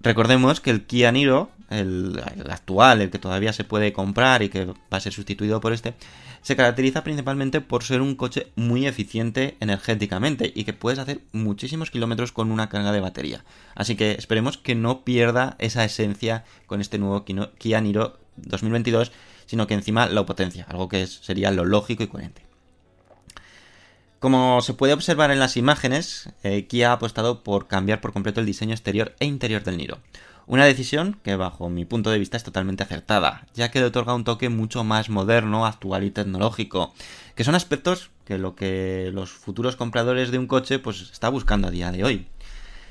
Recordemos 0.00 0.60
que 0.60 0.70
el 0.70 0.84
Kia 0.84 1.12
Niro, 1.12 1.50
el, 1.70 2.20
actual, 2.50 3.00
el 3.00 3.10
que 3.10 3.18
todavía 3.18 3.52
se 3.52 3.64
puede 3.64 3.92
comprar 3.92 4.42
y 4.42 4.48
que 4.48 4.66
va 4.66 4.74
a 4.90 5.00
ser 5.00 5.12
sustituido 5.12 5.60
por 5.60 5.72
este, 5.72 5.94
se 6.42 6.56
caracteriza 6.56 7.04
principalmente 7.04 7.60
por 7.60 7.84
ser 7.84 8.00
un 8.00 8.14
coche 8.14 8.48
muy 8.56 8.86
eficiente 8.86 9.56
energéticamente 9.60 10.52
y 10.54 10.64
que 10.64 10.72
puedes 10.72 10.98
hacer 10.98 11.20
muchísimos 11.32 11.90
kilómetros 11.90 12.32
con 12.32 12.50
una 12.50 12.68
carga 12.68 12.92
de 12.92 13.00
batería. 13.00 13.44
Así 13.74 13.96
que 13.96 14.12
esperemos 14.12 14.58
que 14.58 14.74
no 14.74 15.04
pierda 15.04 15.56
esa 15.58 15.84
esencia 15.84 16.44
con 16.66 16.80
este 16.80 16.98
nuevo 16.98 17.24
Kia 17.24 17.80
Niro 17.80 18.18
2022, 18.36 19.12
sino 19.46 19.66
que 19.66 19.74
encima 19.74 20.06
lo 20.06 20.26
potencia, 20.26 20.66
algo 20.68 20.88
que 20.88 21.06
sería 21.06 21.50
lo 21.50 21.64
lógico 21.64 22.02
y 22.02 22.08
coherente. 22.08 22.50
Como 24.20 24.60
se 24.60 24.74
puede 24.74 24.92
observar 24.92 25.30
en 25.30 25.38
las 25.38 25.56
imágenes, 25.56 26.28
eh, 26.42 26.66
Kia 26.66 26.90
ha 26.90 26.92
apostado 26.94 27.42
por 27.42 27.68
cambiar 27.68 28.02
por 28.02 28.12
completo 28.12 28.40
el 28.40 28.46
diseño 28.46 28.74
exterior 28.74 29.14
e 29.18 29.24
interior 29.24 29.64
del 29.64 29.78
Niro. 29.78 29.98
Una 30.50 30.64
decisión 30.64 31.16
que 31.22 31.36
bajo 31.36 31.70
mi 31.70 31.84
punto 31.84 32.10
de 32.10 32.18
vista 32.18 32.36
es 32.36 32.42
totalmente 32.42 32.82
acertada, 32.82 33.46
ya 33.54 33.70
que 33.70 33.78
le 33.78 33.84
otorga 33.84 34.16
un 34.16 34.24
toque 34.24 34.48
mucho 34.48 34.82
más 34.82 35.08
moderno, 35.08 35.64
actual 35.64 36.02
y 36.02 36.10
tecnológico, 36.10 36.92
que 37.36 37.44
son 37.44 37.54
aspectos 37.54 38.10
que 38.24 38.36
lo 38.36 38.56
que 38.56 39.12
los 39.14 39.30
futuros 39.30 39.76
compradores 39.76 40.32
de 40.32 40.38
un 40.38 40.48
coche 40.48 40.80
pues 40.80 41.02
está 41.02 41.28
buscando 41.28 41.68
a 41.68 41.70
día 41.70 41.92
de 41.92 42.02
hoy. 42.02 42.26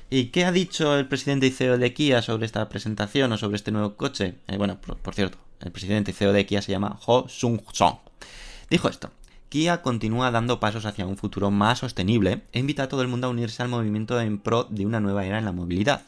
¿Y 0.09 0.27
qué 0.27 0.45
ha 0.45 0.53
dicho 0.53 0.97
el 0.97 1.09
presidente 1.09 1.47
y 1.47 1.51
CEO 1.51 1.77
de 1.77 1.93
Kia 1.93 2.21
sobre 2.21 2.45
esta 2.45 2.69
presentación 2.69 3.29
o 3.33 3.37
sobre 3.37 3.57
este 3.57 3.73
nuevo 3.73 3.95
coche? 3.95 4.35
Eh, 4.47 4.55
bueno, 4.55 4.79
por, 4.79 5.13
cierto, 5.13 5.37
el 5.59 5.73
presidente 5.73 6.11
y 6.11 6.13
CEO 6.13 6.31
de 6.31 6.45
Kia 6.45 6.61
se 6.61 6.71
llama 6.71 6.97
Ho 7.07 7.27
Sung 7.27 7.59
Song. 7.73 7.97
Dijo 8.69 8.87
esto. 8.87 9.11
Kia 9.49 9.81
continúa 9.81 10.31
dando 10.31 10.61
pasos 10.61 10.85
hacia 10.85 11.05
un 11.05 11.17
futuro 11.17 11.51
más 11.51 11.79
sostenible 11.79 12.41
e 12.53 12.59
invita 12.59 12.83
a 12.83 12.87
todo 12.87 13.01
el 13.01 13.09
mundo 13.09 13.27
a 13.27 13.31
unirse 13.31 13.61
al 13.61 13.67
movimiento 13.67 14.21
en 14.21 14.39
pro 14.39 14.63
de 14.69 14.85
una 14.85 15.01
nueva 15.01 15.25
era 15.25 15.39
en 15.39 15.43
la 15.43 15.51
movilidad. 15.51 16.03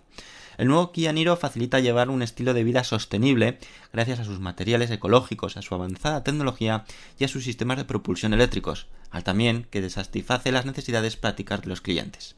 El 0.61 0.67
nuevo 0.67 0.91
Kia 0.91 1.11
Niro 1.11 1.37
facilita 1.37 1.79
llevar 1.79 2.11
un 2.11 2.21
estilo 2.21 2.53
de 2.53 2.63
vida 2.63 2.83
sostenible 2.83 3.57
gracias 3.91 4.19
a 4.19 4.25
sus 4.25 4.39
materiales 4.39 4.91
ecológicos, 4.91 5.57
a 5.57 5.63
su 5.63 5.73
avanzada 5.73 6.23
tecnología 6.23 6.85
y 7.17 7.23
a 7.23 7.27
sus 7.27 7.45
sistemas 7.45 7.77
de 7.77 7.85
propulsión 7.85 8.31
eléctricos, 8.31 8.85
al 9.09 9.23
también 9.23 9.65
que 9.71 9.89
satisface 9.89 10.51
las 10.51 10.67
necesidades 10.67 11.17
prácticas 11.17 11.63
de 11.63 11.67
los 11.67 11.81
clientes. 11.81 12.35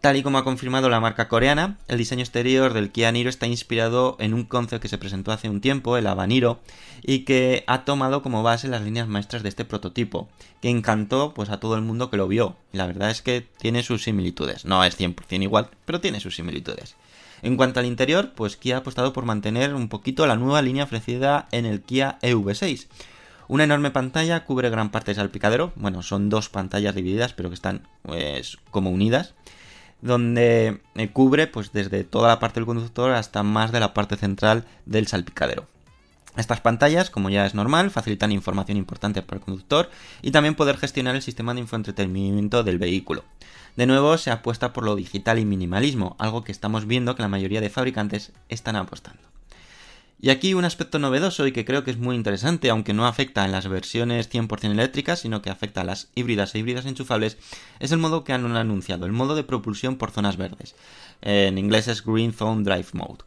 Tal 0.00 0.16
y 0.16 0.22
como 0.22 0.38
ha 0.38 0.44
confirmado 0.44 0.88
la 0.88 0.98
marca 0.98 1.28
coreana, 1.28 1.76
el 1.86 1.98
diseño 1.98 2.22
exterior 2.22 2.72
del 2.72 2.90
Kia 2.90 3.12
Niro 3.12 3.28
está 3.28 3.46
inspirado 3.46 4.16
en 4.18 4.32
un 4.32 4.44
concept 4.44 4.80
que 4.80 4.88
se 4.88 4.96
presentó 4.96 5.30
hace 5.30 5.50
un 5.50 5.60
tiempo, 5.60 5.98
el 5.98 6.06
Habaniro, 6.06 6.58
y 7.02 7.26
que 7.26 7.64
ha 7.66 7.84
tomado 7.84 8.22
como 8.22 8.42
base 8.42 8.66
las 8.66 8.80
líneas 8.80 9.08
maestras 9.08 9.42
de 9.42 9.50
este 9.50 9.66
prototipo, 9.66 10.30
que 10.62 10.70
encantó 10.70 11.34
pues 11.34 11.50
a 11.50 11.60
todo 11.60 11.74
el 11.74 11.82
mundo 11.82 12.08
que 12.08 12.16
lo 12.16 12.28
vio. 12.28 12.56
Y 12.72 12.78
la 12.78 12.86
verdad 12.86 13.10
es 13.10 13.20
que 13.20 13.46
tiene 13.58 13.82
sus 13.82 14.02
similitudes. 14.02 14.64
No 14.64 14.82
es 14.84 14.98
100% 14.98 15.42
igual, 15.42 15.68
pero 15.84 16.00
tiene 16.00 16.20
sus 16.20 16.34
similitudes. 16.34 16.96
En 17.42 17.58
cuanto 17.58 17.80
al 17.80 17.86
interior, 17.86 18.32
pues 18.34 18.56
Kia 18.56 18.76
ha 18.76 18.78
apostado 18.78 19.12
por 19.12 19.26
mantener 19.26 19.74
un 19.74 19.90
poquito 19.90 20.26
la 20.26 20.36
nueva 20.36 20.62
línea 20.62 20.84
ofrecida 20.84 21.46
en 21.52 21.66
el 21.66 21.82
Kia 21.82 22.18
EV6. 22.22 22.86
Una 23.48 23.64
enorme 23.64 23.90
pantalla 23.90 24.46
cubre 24.46 24.70
gran 24.70 24.90
parte 24.90 25.10
del 25.10 25.16
salpicadero. 25.16 25.72
Bueno, 25.76 26.02
son 26.02 26.30
dos 26.30 26.48
pantallas 26.48 26.94
divididas, 26.94 27.34
pero 27.34 27.50
que 27.50 27.54
están 27.54 27.86
pues, 28.02 28.56
como 28.70 28.88
unidas 28.88 29.34
donde 30.02 30.80
eh, 30.94 31.08
cubre 31.10 31.46
pues 31.46 31.72
desde 31.72 32.04
toda 32.04 32.28
la 32.28 32.38
parte 32.38 32.60
del 32.60 32.66
conductor 32.66 33.12
hasta 33.12 33.42
más 33.42 33.72
de 33.72 33.80
la 33.80 33.94
parte 33.94 34.16
central 34.16 34.64
del 34.86 35.06
salpicadero. 35.06 35.66
Estas 36.36 36.60
pantallas, 36.60 37.10
como 37.10 37.28
ya 37.28 37.44
es 37.44 37.54
normal, 37.54 37.90
facilitan 37.90 38.30
información 38.30 38.78
importante 38.78 39.20
para 39.20 39.38
el 39.38 39.44
conductor 39.44 39.90
y 40.22 40.30
también 40.30 40.54
poder 40.54 40.76
gestionar 40.76 41.16
el 41.16 41.22
sistema 41.22 41.54
de 41.54 41.60
infoentretenimiento 41.60 42.62
del 42.62 42.78
vehículo. 42.78 43.24
De 43.76 43.86
nuevo, 43.86 44.16
se 44.16 44.30
apuesta 44.30 44.72
por 44.72 44.84
lo 44.84 44.94
digital 44.94 45.38
y 45.38 45.44
minimalismo, 45.44 46.16
algo 46.18 46.44
que 46.44 46.52
estamos 46.52 46.86
viendo 46.86 47.16
que 47.16 47.22
la 47.22 47.28
mayoría 47.28 47.60
de 47.60 47.70
fabricantes 47.70 48.32
están 48.48 48.76
apostando. 48.76 49.22
Y 50.22 50.28
aquí 50.28 50.52
un 50.52 50.66
aspecto 50.66 50.98
novedoso 50.98 51.46
y 51.46 51.52
que 51.52 51.64
creo 51.64 51.82
que 51.82 51.90
es 51.90 51.96
muy 51.96 52.14
interesante, 52.14 52.68
aunque 52.68 52.92
no 52.92 53.06
afecta 53.06 53.46
en 53.46 53.52
las 53.52 53.68
versiones 53.68 54.30
100% 54.30 54.70
eléctricas, 54.70 55.20
sino 55.20 55.40
que 55.40 55.48
afecta 55.48 55.80
a 55.80 55.84
las 55.84 56.10
híbridas 56.14 56.54
e 56.54 56.58
híbridas 56.58 56.84
enchufables, 56.84 57.38
es 57.78 57.90
el 57.90 57.98
modo 57.98 58.22
que 58.22 58.34
han 58.34 58.44
anunciado, 58.54 59.06
el 59.06 59.12
modo 59.12 59.34
de 59.34 59.44
propulsión 59.44 59.96
por 59.96 60.10
zonas 60.10 60.36
verdes. 60.36 60.74
En 61.22 61.56
inglés 61.56 61.88
es 61.88 62.04
Green 62.04 62.34
Zone 62.34 62.64
Drive 62.64 62.88
Mode. 62.92 63.24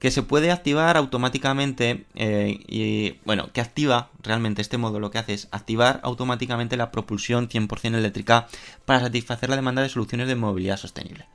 Que 0.00 0.10
se 0.10 0.22
puede 0.22 0.52
activar 0.52 0.98
automáticamente 0.98 2.04
eh, 2.14 2.60
y, 2.68 3.18
bueno, 3.24 3.50
que 3.52 3.62
activa 3.62 4.10
realmente 4.22 4.60
este 4.60 4.78
modo 4.78 5.00
lo 5.00 5.10
que 5.10 5.18
hace 5.18 5.32
es 5.32 5.48
activar 5.50 5.98
automáticamente 6.04 6.76
la 6.76 6.92
propulsión 6.92 7.48
100% 7.48 7.96
eléctrica 7.96 8.48
para 8.84 9.00
satisfacer 9.00 9.48
la 9.48 9.56
demanda 9.56 9.82
de 9.82 9.88
soluciones 9.88 10.28
de 10.28 10.36
movilidad 10.36 10.76
sostenible. 10.76 11.26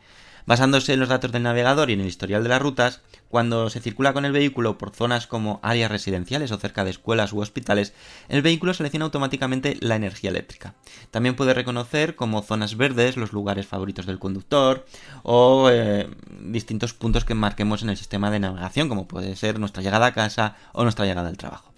Basándose 0.46 0.94
en 0.94 1.00
los 1.00 1.10
datos 1.10 1.32
del 1.32 1.44
navegador 1.44 1.90
y 1.90 1.94
en 1.94 2.02
el 2.02 2.08
historial 2.08 2.44
de 2.44 2.50
las 2.50 2.62
rutas, 2.62 3.02
cuando 3.30 3.70
se 3.70 3.80
circula 3.80 4.14
con 4.14 4.26
el 4.26 4.32
vehículo 4.32 4.78
por 4.78 4.92
zonas 4.92 5.26
como 5.26 5.60
áreas 5.64 5.90
residenciales 5.90 6.52
o 6.52 6.58
cerca 6.58 6.84
de 6.84 6.92
escuelas 6.92 7.32
u 7.34 7.40
hospitales, 7.40 7.94
el 8.28 8.42
vehículo 8.42 8.74
selecciona 8.74 9.06
automáticamente 9.06 9.78
la 9.80 9.96
energía 9.96 10.30
eléctrica. 10.30 10.76
También 11.12 11.36
puede 11.36 11.54
reconocer 11.54 12.16
como 12.16 12.42
zonas 12.42 12.78
verdes 12.78 13.18
los 13.18 13.32
lugares 13.32 13.66
favoritos 13.66 14.06
del 14.06 14.20
conductor 14.20 14.86
o 15.24 15.70
eh, 15.72 16.10
distintos 16.42 16.94
puntos 16.94 17.26
que 17.26 17.34
marquemos 17.34 17.82
en 17.82 17.90
el 17.90 17.98
sistema 17.98 18.30
de 18.30 18.40
navegación, 18.40 18.90
como 18.90 19.08
puede 19.08 19.36
ser 19.36 19.60
nuestra 19.60 19.82
llegada 19.82 20.08
a 20.08 20.14
casa 20.14 20.58
o 20.74 20.84
nuestra 20.84 21.06
llegada 21.06 21.30
al 21.30 21.38
trabajo. 21.38 21.74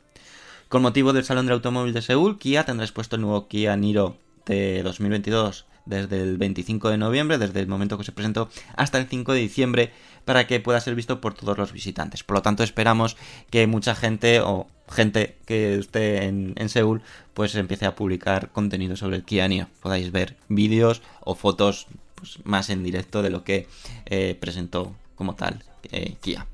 Con 0.67 0.81
motivo 0.81 1.13
del 1.13 1.24
Salón 1.24 1.45
del 1.45 1.53
Automóvil 1.53 1.93
de 1.93 2.01
Seúl, 2.01 2.39
Kia 2.39 2.65
tendrá 2.65 2.84
expuesto 2.84 3.15
el 3.15 3.22
nuevo 3.22 3.48
Kia 3.48 3.77
Niro 3.77 4.17
de 4.45 4.81
2022 4.84 5.67
desde 5.86 6.22
el 6.22 6.38
25 6.38 6.89
de 6.89 6.98
noviembre, 6.98 7.38
desde 7.38 7.60
el 7.60 7.68
momento 7.68 7.98
que 7.98 8.04
se 8.04 8.12
presentó, 8.12 8.50
hasta 8.75 8.98
el 8.98 9.08
5 9.08 9.34
de 9.34 9.39
diciembre, 9.39 9.92
para 10.25 10.48
que 10.48 10.60
pueda 10.60 10.82
ser 10.82 10.96
visto 10.96 11.22
por 11.22 11.34
todos 11.34 11.58
los 11.58 11.72
visitantes. 11.72 12.24
Por 12.24 12.38
lo 12.38 12.42
tanto, 12.42 12.63
esperamos 12.63 13.15
que 13.50 13.68
mucha 13.68 13.96
gente 13.96 14.39
o 14.42 14.68
gente 14.89 15.36
que 15.46 15.75
esté 15.75 16.25
en, 16.25 16.70
Seúl, 16.70 17.01
pues 17.34 17.56
empiece 17.56 17.86
a 17.86 17.96
publicar 17.96 18.50
contenido 18.50 18.96
sobre 18.96 19.18
el 19.18 19.24
Kia 19.24 19.48
Niro. 19.48 19.68
Podáis 19.82 20.12
ver 20.12 20.36
vídeos 20.48 21.01
o 21.22 21.36
fotos 21.36 21.88
pues, 22.15 22.39
más 22.44 22.70
en 22.70 22.84
directo 22.84 23.22
de 23.22 23.30
lo 23.30 23.44
que 23.44 23.68
eh, 24.06 24.36
presentó 24.39 24.96
como 25.15 25.36
tal 25.36 25.63
eh, 25.92 26.15
Kia. 26.22 26.46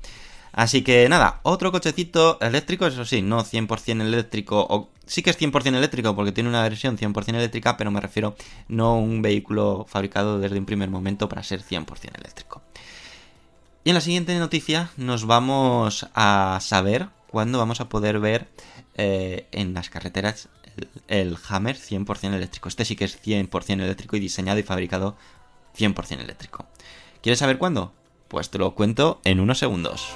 Así 0.52 0.82
que 0.82 1.08
nada, 1.08 1.40
otro 1.44 1.72
cochecito 1.72 2.38
eléctrico, 2.40 2.86
eso 2.86 3.06
sí, 3.06 3.22
no 3.22 3.42
100% 3.42 4.02
eléctrico, 4.02 4.90
sí 5.06 5.22
que 5.22 5.30
es 5.30 5.40
100% 5.40 5.76
eléctrico 5.76 6.14
porque 6.14 6.32
tiene 6.32 6.50
una 6.50 6.62
versión 6.62 6.98
100% 6.98 7.28
eléctrica, 7.30 7.78
pero 7.78 7.90
me 7.90 8.00
refiero 8.00 8.36
no 8.68 8.98
un 8.98 9.22
vehículo 9.22 9.86
fabricado 9.88 10.38
desde 10.38 10.58
un 10.58 10.66
primer 10.66 10.90
momento 10.90 11.28
para 11.28 11.42
ser 11.42 11.62
100% 11.62 12.18
eléctrico. 12.18 12.60
Y 13.84 13.90
en 13.90 13.94
la 13.94 14.02
siguiente 14.02 14.38
noticia 14.38 14.90
nos 14.98 15.26
vamos 15.26 16.06
a 16.14 16.58
saber 16.60 17.08
cuándo 17.28 17.58
vamos 17.58 17.80
a 17.80 17.88
poder 17.88 18.20
ver 18.20 18.48
eh, 18.94 19.46
en 19.52 19.72
las 19.72 19.88
carreteras 19.88 20.50
el, 20.76 20.88
el 21.08 21.38
Hammer 21.48 21.76
100% 21.76 22.34
eléctrico. 22.34 22.68
Este 22.68 22.84
sí 22.84 22.94
que 22.94 23.06
es 23.06 23.20
100% 23.22 23.82
eléctrico 23.82 24.16
y 24.16 24.20
diseñado 24.20 24.60
y 24.60 24.62
fabricado 24.62 25.16
100% 25.76 26.20
eléctrico. 26.20 26.66
¿Quieres 27.22 27.38
saber 27.38 27.58
cuándo? 27.58 27.92
Pues 28.32 28.48
te 28.48 28.56
lo 28.56 28.74
cuento 28.74 29.20
en 29.24 29.40
unos 29.40 29.58
segundos. 29.58 30.08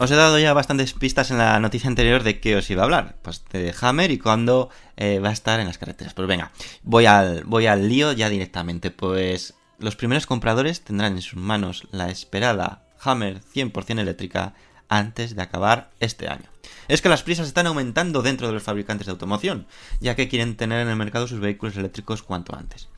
Os 0.00 0.10
he 0.10 0.16
dado 0.16 0.38
ya 0.40 0.52
bastantes 0.52 0.92
pistas 0.92 1.30
en 1.30 1.38
la 1.38 1.60
noticia 1.60 1.88
anterior 1.88 2.24
de 2.24 2.40
qué 2.40 2.56
os 2.56 2.68
iba 2.70 2.82
a 2.82 2.84
hablar. 2.84 3.16
Pues 3.22 3.44
de 3.52 3.72
Hammer 3.80 4.10
y 4.10 4.18
cuándo 4.18 4.70
eh, 4.96 5.20
va 5.20 5.28
a 5.28 5.32
estar 5.32 5.60
en 5.60 5.68
las 5.68 5.78
carreteras. 5.78 6.14
Pues 6.14 6.26
venga, 6.26 6.50
voy 6.82 7.06
al, 7.06 7.44
voy 7.44 7.66
al 7.66 7.88
lío 7.88 8.10
ya 8.10 8.28
directamente. 8.28 8.90
Pues 8.90 9.54
los 9.78 9.96
primeros 9.96 10.26
compradores 10.26 10.82
tendrán 10.82 11.14
en 11.14 11.22
sus 11.22 11.38
manos 11.38 11.86
la 11.92 12.10
esperada 12.10 12.82
Hammer 13.00 13.40
100% 13.40 14.00
eléctrica 14.00 14.54
antes 14.88 15.36
de 15.36 15.42
acabar 15.42 15.90
este 16.00 16.28
año. 16.28 16.48
Es 16.88 17.02
que 17.02 17.08
las 17.08 17.22
prisas 17.22 17.46
están 17.46 17.66
aumentando 17.66 18.22
dentro 18.22 18.46
de 18.46 18.54
los 18.54 18.62
fabricantes 18.62 19.06
de 19.06 19.12
automoción, 19.12 19.66
ya 20.00 20.16
que 20.16 20.28
quieren 20.28 20.56
tener 20.56 20.80
en 20.80 20.88
el 20.88 20.96
mercado 20.96 21.28
sus 21.28 21.40
vehículos 21.40 21.76
eléctricos 21.76 22.22
cuanto 22.22 22.56
antes. 22.56 22.88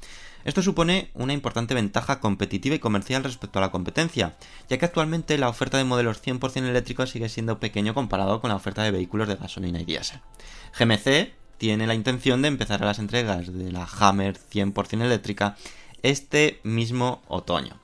Esto 0.45 0.63
supone 0.63 1.11
una 1.13 1.35
importante 1.35 1.75
ventaja 1.75 2.19
competitiva 2.19 2.75
y 2.75 2.79
comercial 2.79 3.25
respecto 3.25 3.59
a 3.59 3.63
la 3.63 3.71
competencia, 3.71 4.37
ya 4.71 4.79
que 4.79 4.87
actualmente 4.87 5.37
la 5.37 5.51
oferta 5.51 5.77
de 5.77 5.85
modelos 5.85 6.23
100% 6.23 6.67
eléctricos 6.67 7.11
sigue 7.11 7.29
siendo 7.29 7.61
pequeño 7.61 7.93
comparado 7.93 8.41
con 8.41 8.49
la 8.49 8.57
oferta 8.57 8.83
de 8.83 8.91
vehículos 8.91 9.29
de 9.29 9.37
gasolina 9.37 9.81
y 9.81 9.85
diésel. 9.85 10.21
GMC 10.79 11.35
tiene 11.59 11.87
la 11.87 11.95
intención 11.95 12.41
de 12.41 12.49
empezar 12.49 12.81
las 12.81 12.99
entregas 12.99 13.53
de 13.53 13.71
la 13.71 13.87
Hammer 13.99 14.39
100% 14.51 15.03
eléctrica 15.03 15.57
este 16.03 16.61
mismo 16.63 17.23
otoño. 17.29 17.79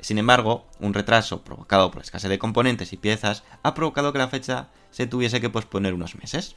Sin 0.00 0.18
embargo, 0.18 0.66
un 0.80 0.94
retraso 0.94 1.42
provocado 1.42 1.90
por 1.90 2.02
escasez 2.02 2.28
de 2.28 2.38
componentes 2.38 2.92
y 2.92 2.96
piezas 2.96 3.44
ha 3.62 3.74
provocado 3.74 4.12
que 4.12 4.18
la 4.18 4.28
fecha 4.28 4.68
se 4.90 5.06
tuviese 5.06 5.40
que 5.40 5.50
posponer 5.50 5.94
unos 5.94 6.16
meses. 6.16 6.56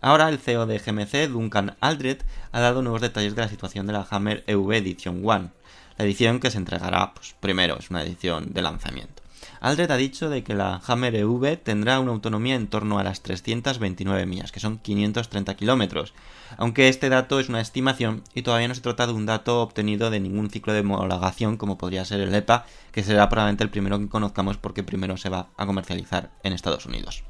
Ahora 0.00 0.28
el 0.28 0.38
CEO 0.38 0.66
de 0.66 0.78
GMC, 0.78 1.30
Duncan 1.30 1.76
Aldred, 1.80 2.22
ha 2.50 2.60
dado 2.60 2.82
nuevos 2.82 3.00
detalles 3.00 3.36
de 3.36 3.42
la 3.42 3.48
situación 3.48 3.86
de 3.86 3.92
la 3.92 4.06
Hammer 4.10 4.42
EV 4.48 4.72
Edition 4.72 5.20
1. 5.24 5.50
La 5.96 6.04
edición 6.04 6.40
que 6.40 6.50
se 6.50 6.58
entregará, 6.58 7.14
pues 7.14 7.36
primero, 7.38 7.78
es 7.78 7.90
una 7.90 8.02
edición 8.02 8.52
de 8.52 8.62
lanzamiento. 8.62 9.21
Aldred 9.62 9.92
ha 9.92 9.96
dicho 9.96 10.28
de 10.28 10.42
que 10.42 10.56
la 10.56 10.82
Hammer 10.88 11.14
EV 11.14 11.56
tendrá 11.56 12.00
una 12.00 12.10
autonomía 12.10 12.56
en 12.56 12.66
torno 12.66 12.98
a 12.98 13.04
las 13.04 13.22
329 13.22 14.26
millas, 14.26 14.50
que 14.50 14.58
son 14.58 14.78
530 14.78 15.54
kilómetros, 15.54 16.14
aunque 16.56 16.88
este 16.88 17.08
dato 17.08 17.38
es 17.38 17.48
una 17.48 17.60
estimación 17.60 18.24
y 18.34 18.42
todavía 18.42 18.66
no 18.66 18.74
se 18.74 18.80
trata 18.80 19.06
de 19.06 19.12
un 19.12 19.24
dato 19.24 19.62
obtenido 19.62 20.10
de 20.10 20.18
ningún 20.18 20.50
ciclo 20.50 20.72
de 20.72 20.80
homologación 20.80 21.58
como 21.58 21.78
podría 21.78 22.04
ser 22.04 22.18
el 22.22 22.34
EPA, 22.34 22.66
que 22.90 23.04
será 23.04 23.28
probablemente 23.28 23.62
el 23.62 23.70
primero 23.70 24.00
que 24.00 24.08
conozcamos 24.08 24.56
porque 24.56 24.82
primero 24.82 25.16
se 25.16 25.28
va 25.28 25.50
a 25.56 25.64
comercializar 25.64 26.32
en 26.42 26.54
Estados 26.54 26.86
Unidos. 26.86 27.22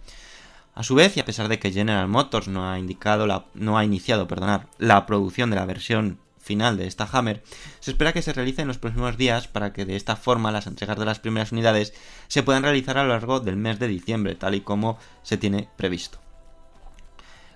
A 0.74 0.84
su 0.84 0.94
vez, 0.94 1.14
y 1.18 1.20
a 1.20 1.26
pesar 1.26 1.48
de 1.48 1.58
que 1.58 1.70
General 1.70 2.08
Motors 2.08 2.48
no 2.48 2.66
ha 2.66 2.78
indicado 2.78 3.26
no 3.52 3.76
ha 3.76 3.84
iniciado, 3.84 4.26
perdonar, 4.26 4.68
la 4.78 5.04
producción 5.04 5.50
de 5.50 5.56
la 5.56 5.66
versión 5.66 6.18
final 6.42 6.76
de 6.76 6.86
esta 6.86 7.08
Hammer, 7.10 7.42
se 7.80 7.92
espera 7.92 8.12
que 8.12 8.22
se 8.22 8.32
realice 8.32 8.62
en 8.62 8.68
los 8.68 8.78
próximos 8.78 9.16
días 9.16 9.48
para 9.48 9.72
que 9.72 9.84
de 9.84 9.96
esta 9.96 10.16
forma 10.16 10.52
las 10.52 10.66
entregas 10.66 10.98
de 10.98 11.04
las 11.04 11.20
primeras 11.20 11.52
unidades 11.52 11.94
se 12.28 12.42
puedan 12.42 12.64
realizar 12.64 12.98
a 12.98 13.04
lo 13.04 13.10
largo 13.10 13.40
del 13.40 13.56
mes 13.56 13.78
de 13.78 13.88
diciembre, 13.88 14.34
tal 14.34 14.54
y 14.54 14.60
como 14.60 14.98
se 15.22 15.36
tiene 15.38 15.68
previsto. 15.76 16.22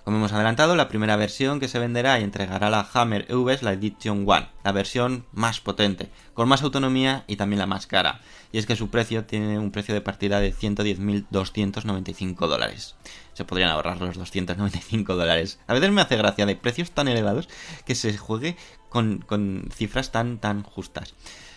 Como 0.07 0.19
hemos 0.19 0.31
adelantado, 0.31 0.77
la 0.77 0.87
primera 0.87 1.17
versión 1.17 1.59
que 1.59 1.67
se 1.67 1.79
venderá 1.79 2.17
y 2.17 2.23
entregará 2.23 2.69
la 2.69 2.87
Hammer 2.93 3.25
EV 3.27 3.49
es 3.49 3.61
la 3.61 3.73
Edition 3.73 4.23
One, 4.25 4.47
la 4.63 4.71
versión 4.71 5.25
más 5.33 5.59
potente, 5.59 6.09
con 6.33 6.47
más 6.47 6.63
autonomía 6.63 7.25
y 7.27 7.35
también 7.35 7.59
la 7.59 7.65
más 7.65 7.87
cara. 7.87 8.21
Y 8.53 8.57
es 8.57 8.65
que 8.65 8.77
su 8.77 8.89
precio 8.89 9.25
tiene 9.25 9.59
un 9.59 9.69
precio 9.69 9.93
de 9.93 9.99
partida 9.99 10.39
de 10.39 10.53
110.295 10.53 12.47
dólares. 12.47 12.95
Se 13.33 13.43
podrían 13.43 13.69
ahorrar 13.69 13.99
los 13.99 14.15
295 14.15 15.13
dólares. 15.13 15.59
A 15.67 15.73
veces 15.73 15.91
me 15.91 15.99
hace 15.99 16.15
gracia 16.15 16.45
de 16.45 16.55
precios 16.55 16.91
tan 16.91 17.09
elevados 17.09 17.49
que 17.85 17.93
se 17.93 18.17
juegue 18.17 18.55
con, 18.89 19.69
cifras 19.73 20.11
tan, 20.11 20.39
tan 20.39 20.63
justas. 20.63 21.13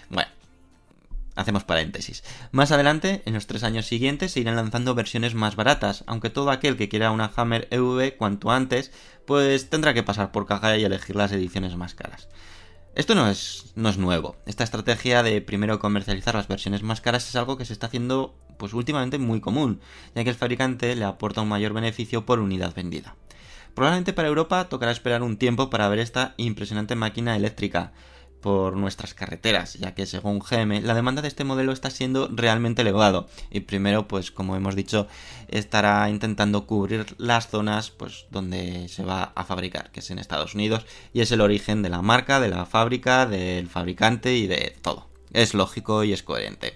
Bueno, 0.09 0.31
Hacemos 1.37 1.65
paréntesis. 1.65 2.25
Más 2.51 2.71
adelante, 2.73 3.23
en 3.25 3.35
los 3.35 3.47
tres 3.47 3.63
años 3.63 3.87
siguientes, 3.87 4.33
se 4.33 4.41
irán 4.41 4.57
lanzando 4.57 4.95
versiones 4.95 5.35
más 5.35 5.57
baratas, 5.57 6.05
aunque 6.07 6.29
todo 6.29 6.51
aquel 6.51 6.77
que 6.77 6.89
quiera 6.89 7.13
una 7.13 7.33
Hammer 7.35 7.69
EV 7.71 8.17
cuanto 8.17 8.51
antes, 8.51 8.93
pues 9.27 9.71
tendrá 9.71 9.95
que 9.95 10.03
pasar 10.03 10.33
por 10.33 10.45
caja 10.45 10.77
y 10.77 10.85
elegir 10.85 11.17
las 11.17 11.33
ediciones 11.33 11.77
más 11.77 11.95
caras. 11.95 12.29
Esto 12.95 13.15
no 13.15 13.29
es, 13.29 13.73
no 13.77 13.89
es 13.89 13.97
nuevo. 13.97 14.37
Esta 14.47 14.65
estrategia 14.65 15.23
de 15.23 15.41
primero 15.41 15.79
comercializar 15.79 16.35
las 16.35 16.49
versiones 16.49 16.83
más 16.83 17.01
caras 17.01 17.29
es 17.29 17.37
algo 17.37 17.57
que 17.57 17.65
se 17.65 17.73
está 17.73 17.87
haciendo 17.87 18.35
pues 18.59 18.75
últimamente 18.75 19.19
muy 19.19 19.41
común, 19.41 19.81
ya 20.15 20.25
que 20.25 20.31
el 20.31 20.37
fabricante 20.37 20.95
le 20.97 21.05
aporta 21.05 21.41
un 21.41 21.49
mayor 21.49 21.73
beneficio 21.73 22.27
por 22.27 22.41
unidad 22.41 22.75
vendida. 22.75 23.15
Probablemente 23.75 24.13
para 24.13 24.29
Europa 24.29 24.69
tocará 24.69 24.93
esperar 24.93 25.23
un 25.23 25.37
tiempo 25.37 25.71
para 25.71 25.89
ver 25.89 25.99
esta 25.99 26.35
impresionante 26.37 26.97
máquina 26.97 27.37
eléctrica, 27.37 27.93
por 28.41 28.77
nuestras 28.77 29.15
carreteras, 29.15 29.75
ya 29.75 29.95
que 29.95 30.07
según 30.07 30.41
GM 30.41 30.81
la 30.83 30.95
demanda 30.95 31.23
de 31.23 31.29
este 31.29 31.45
modelo 31.45 31.73
está 31.73 31.91
siendo 31.91 32.29
realmente 32.33 32.83
elevado 32.83 33.29
y 33.51 33.61
primero 33.61 34.09
pues 34.09 34.31
como 34.31 34.57
hemos 34.57 34.75
dicho 34.75 35.07
estará 35.49 36.09
intentando 36.09 36.67
cubrir 36.67 37.15
las 37.19 37.49
zonas 37.49 37.91
pues 37.91 38.27
donde 38.31 38.89
se 38.89 39.05
va 39.05 39.33
a 39.35 39.45
fabricar, 39.45 39.91
que 39.91 40.01
es 40.01 40.11
en 40.11 40.19
Estados 40.19 40.55
Unidos 40.55 40.87
y 41.13 41.21
es 41.21 41.31
el 41.33 41.41
origen 41.41 41.83
de 41.83 41.91
la 41.91 42.03
marca, 42.03 42.41
de 42.41 42.49
la 42.49 42.67
fábrica, 42.67 43.27
del 43.27 43.69
fabricante 43.69 44.35
y 44.35 44.47
de 44.47 44.77
todo. 44.83 45.09
Es 45.33 45.55
lógico 45.55 46.03
y 46.03 46.13
es 46.13 46.23
coherente. 46.23 46.75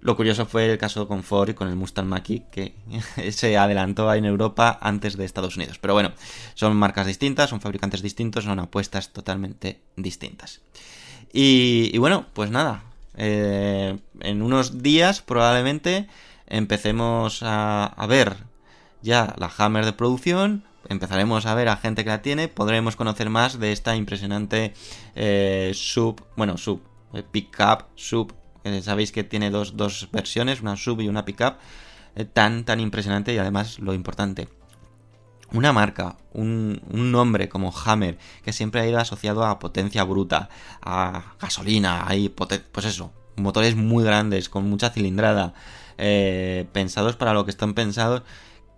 Lo 0.00 0.16
curioso 0.16 0.46
fue 0.46 0.70
el 0.70 0.78
caso 0.78 1.08
con 1.08 1.24
Ford 1.24 1.50
y 1.50 1.54
con 1.54 1.68
el 1.68 1.74
Mustang 1.74 2.06
Mach-E, 2.06 2.44
que 2.52 2.74
se 3.32 3.56
adelantó 3.56 4.12
en 4.14 4.24
Europa 4.24 4.78
antes 4.80 5.16
de 5.16 5.24
Estados 5.24 5.56
Unidos. 5.56 5.78
Pero 5.78 5.94
bueno, 5.94 6.12
son 6.54 6.76
marcas 6.76 7.06
distintas, 7.06 7.50
son 7.50 7.60
fabricantes 7.60 8.02
distintos, 8.02 8.44
son 8.44 8.60
apuestas 8.60 9.12
totalmente 9.12 9.80
distintas. 9.96 10.60
Y, 11.32 11.96
bueno, 11.98 12.26
pues 12.32 12.50
nada, 12.50 12.84
eh, 13.16 13.98
en 14.20 14.42
unos 14.42 14.82
días 14.82 15.20
probablemente 15.20 16.08
empecemos 16.46 17.40
a, 17.42 18.06
ver 18.08 18.36
ya 19.02 19.34
la 19.36 19.50
Hammer 19.58 19.84
de 19.84 19.92
producción, 19.92 20.64
empezaremos 20.88 21.44
a 21.44 21.54
ver 21.54 21.68
a 21.68 21.76
gente 21.76 22.04
que 22.04 22.10
la 22.10 22.22
tiene, 22.22 22.48
podremos 22.48 22.96
conocer 22.96 23.28
más 23.28 23.58
de 23.58 23.72
esta 23.72 23.94
impresionante 23.94 24.72
eh, 25.14 25.72
sub, 25.74 26.24
bueno, 26.36 26.56
sub, 26.56 26.80
eh, 27.12 27.22
pickup, 27.30 27.84
sub 27.94 28.32
sabéis 28.82 29.12
que 29.12 29.24
tiene 29.24 29.50
dos, 29.50 29.76
dos, 29.76 30.08
versiones, 30.12 30.60
una 30.60 30.76
sub 30.76 31.00
y 31.00 31.08
una 31.08 31.24
pickup, 31.24 31.56
eh, 32.16 32.24
tan, 32.24 32.64
tan 32.64 32.80
impresionante 32.80 33.32
y 33.32 33.38
además 33.38 33.78
lo 33.78 33.94
importante. 33.94 34.48
Una 35.50 35.72
marca, 35.72 36.16
un, 36.34 36.82
un, 36.90 37.10
nombre 37.10 37.48
como 37.48 37.72
Hammer, 37.72 38.18
que 38.44 38.52
siempre 38.52 38.82
ha 38.82 38.86
ido 38.86 38.98
asociado 38.98 39.46
a 39.46 39.58
potencia 39.58 40.04
bruta, 40.04 40.50
a 40.82 41.34
gasolina, 41.40 42.06
hay 42.06 42.28
pues 42.28 42.84
eso, 42.84 43.12
motores 43.36 43.74
muy 43.74 44.04
grandes, 44.04 44.48
con 44.48 44.68
mucha 44.68 44.90
cilindrada, 44.90 45.54
eh, 45.96 46.66
pensados 46.72 47.16
para 47.16 47.32
lo 47.32 47.44
que 47.44 47.50
están 47.50 47.74
pensados, 47.74 48.22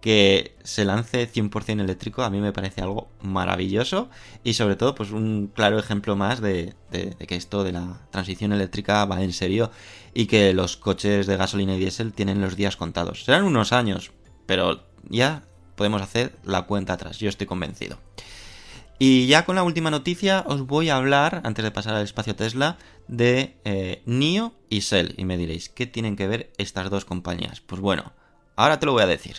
que 0.01 0.57
se 0.65 0.85
lance 0.85 1.31
100% 1.31 1.81
eléctrico 1.81 2.23
a 2.23 2.31
mí 2.31 2.41
me 2.41 2.53
parece 2.53 2.81
algo 2.81 3.11
maravilloso 3.23 4.09
y 4.43 4.55
sobre 4.55 4.77
todo 4.77 4.95
pues 4.95 5.11
un 5.11 5.51
claro 5.55 5.79
ejemplo 5.79 6.17
más 6.17 6.41
de, 6.41 6.75
que 6.91 7.37
esto 7.37 7.65
de 7.65 7.73
la 7.73 8.01
transición 8.11 8.53
eléctrica 8.53 9.05
va 9.05 9.23
en 9.23 9.33
serio 9.33 9.71
y 10.15 10.27
que 10.27 10.55
los 10.55 10.77
coches 10.77 11.27
de 11.27 11.37
gasolina 11.37 11.75
y 11.75 11.79
diésel 11.79 12.13
tienen 12.13 12.41
los 12.41 12.57
días 12.57 12.77
contados. 12.77 13.25
Serán 13.25 13.45
unos 13.45 13.73
años, 13.73 14.13
pero 14.47 14.85
ya 15.09 15.43
podemos 15.77 16.03
hacer 16.03 16.35
la 16.45 16.63
cuenta 16.63 16.95
atrás, 16.95 17.19
yo 17.19 17.29
estoy 17.29 17.47
convencido. 17.47 17.99
Y 18.99 19.27
ya 19.29 19.47
con 19.47 19.57
la 19.57 19.63
última 19.63 19.91
noticia 19.91 20.45
os 20.47 20.67
voy 20.67 20.91
a 20.91 20.97
hablar, 20.97 21.41
antes 21.45 21.65
de 21.65 21.71
pasar 21.71 21.95
al 21.95 22.05
espacio 22.05 22.37
Tesla, 22.37 22.77
de 23.09 23.57
eh, 23.65 24.03
NIO 24.05 24.53
y 24.69 24.83
Cell. 24.83 25.15
Y 25.17 25.25
me 25.25 25.39
diréis, 25.39 25.71
¿qué 25.71 25.87
tienen 25.87 26.17
que 26.17 26.27
ver 26.27 26.53
estas 26.59 26.91
dos 26.91 27.07
compañías? 27.07 27.63
Pues 27.63 27.81
bueno, 27.81 28.13
ahora 28.57 28.79
te 28.79 28.85
lo 28.85 28.93
voy 28.93 29.03
a 29.03 29.07
decir. 29.07 29.37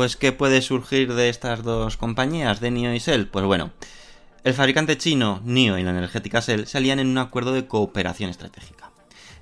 Pues, 0.00 0.16
¿qué 0.16 0.32
puede 0.32 0.62
surgir 0.62 1.12
de 1.12 1.28
estas 1.28 1.62
dos 1.62 1.98
compañías, 1.98 2.58
de 2.58 2.70
NIO 2.70 2.94
y 2.94 3.00
Cell? 3.00 3.26
Pues 3.26 3.44
bueno, 3.44 3.70
el 4.44 4.54
fabricante 4.54 4.96
chino 4.96 5.42
NIO 5.44 5.76
y 5.76 5.82
la 5.82 5.90
energética 5.90 6.40
Cell 6.40 6.64
se 6.64 6.78
alían 6.78 7.00
en 7.00 7.08
un 7.08 7.18
acuerdo 7.18 7.52
de 7.52 7.66
cooperación 7.66 8.30
estratégica. 8.30 8.92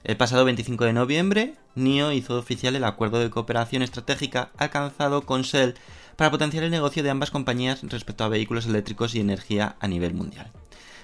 El 0.03 0.17
pasado 0.17 0.45
25 0.45 0.85
de 0.85 0.93
noviembre, 0.93 1.55
NIO 1.77 2.11
hizo 2.11 2.37
oficial 2.37 2.75
el 2.75 2.83
acuerdo 2.83 3.21
de 3.21 3.31
cooperación 3.31 3.83
estratégica 3.83 4.51
alcanzado 4.59 5.25
con 5.25 5.45
Cell 5.45 5.75
para 6.17 6.33
potenciar 6.33 6.65
el 6.65 6.73
negocio 6.73 7.05
de 7.05 7.11
ambas 7.11 7.31
compañías 7.31 7.83
respecto 7.85 8.25
a 8.25 8.29
vehículos 8.29 8.67
eléctricos 8.67 9.15
y 9.15 9.21
energía 9.21 9.77
a 9.79 9.87
nivel 9.87 10.15
mundial. 10.15 10.51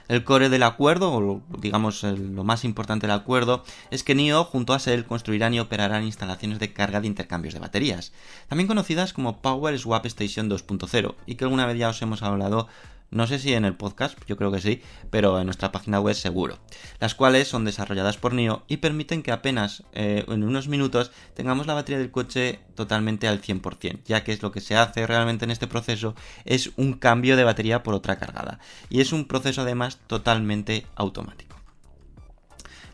El 0.06 0.22
core 0.22 0.50
del 0.50 0.62
acuerdo, 0.62 1.12
o 1.12 1.42
digamos 1.58 2.02
lo 2.02 2.44
más 2.44 2.64
importante 2.64 3.06
del 3.06 3.16
acuerdo, 3.16 3.64
es 3.90 4.04
que 4.04 4.14
NIO 4.14 4.44
junto 4.44 4.74
a 4.74 4.78
Cell 4.78 5.04
construirán 5.04 5.54
y 5.54 5.60
operarán 5.60 6.04
instalaciones 6.04 6.58
de 6.58 6.74
carga 6.74 7.00
de 7.00 7.06
intercambios 7.06 7.54
de 7.54 7.60
baterías, 7.60 8.12
también 8.48 8.68
conocidas 8.68 9.14
como 9.14 9.40
Power 9.40 9.78
Swap 9.78 10.04
Station 10.06 10.50
2.0, 10.50 11.14
y 11.24 11.36
que 11.36 11.44
alguna 11.44 11.64
vez 11.64 11.78
ya 11.78 11.88
os 11.88 12.02
hemos 12.02 12.22
hablado 12.22 12.68
no 13.14 13.28
sé 13.28 13.38
si 13.38 13.54
en 13.54 13.64
el 13.64 13.76
podcast, 13.76 14.18
yo 14.26 14.36
creo 14.36 14.50
que 14.50 14.60
sí, 14.60 14.82
pero 15.10 15.38
en 15.38 15.46
nuestra 15.46 15.70
página 15.70 16.00
web 16.00 16.14
seguro, 16.14 16.58
las 16.98 17.14
cuales 17.14 17.46
son 17.46 17.64
desarrolladas 17.64 18.16
por 18.16 18.34
NIO 18.34 18.64
y 18.66 18.78
permiten 18.78 19.22
que 19.22 19.30
apenas 19.30 19.84
eh, 19.92 20.24
en 20.26 20.42
unos 20.42 20.66
minutos 20.66 21.12
tengamos 21.34 21.68
la 21.68 21.74
batería 21.74 21.98
del 21.98 22.10
coche 22.10 22.58
totalmente 22.74 23.28
al 23.28 23.40
100%, 23.40 24.00
ya 24.04 24.24
que 24.24 24.32
es 24.32 24.42
lo 24.42 24.50
que 24.50 24.60
se 24.60 24.76
hace 24.76 25.06
realmente 25.06 25.44
en 25.44 25.52
este 25.52 25.68
proceso 25.68 26.16
es 26.44 26.72
un 26.76 26.94
cambio 26.94 27.36
de 27.36 27.44
batería 27.44 27.84
por 27.84 27.94
otra 27.94 28.18
cargada, 28.18 28.58
y 28.90 29.00
es 29.00 29.12
un 29.12 29.26
proceso 29.26 29.62
además 29.62 30.00
totalmente 30.08 30.84
automático. 30.96 31.54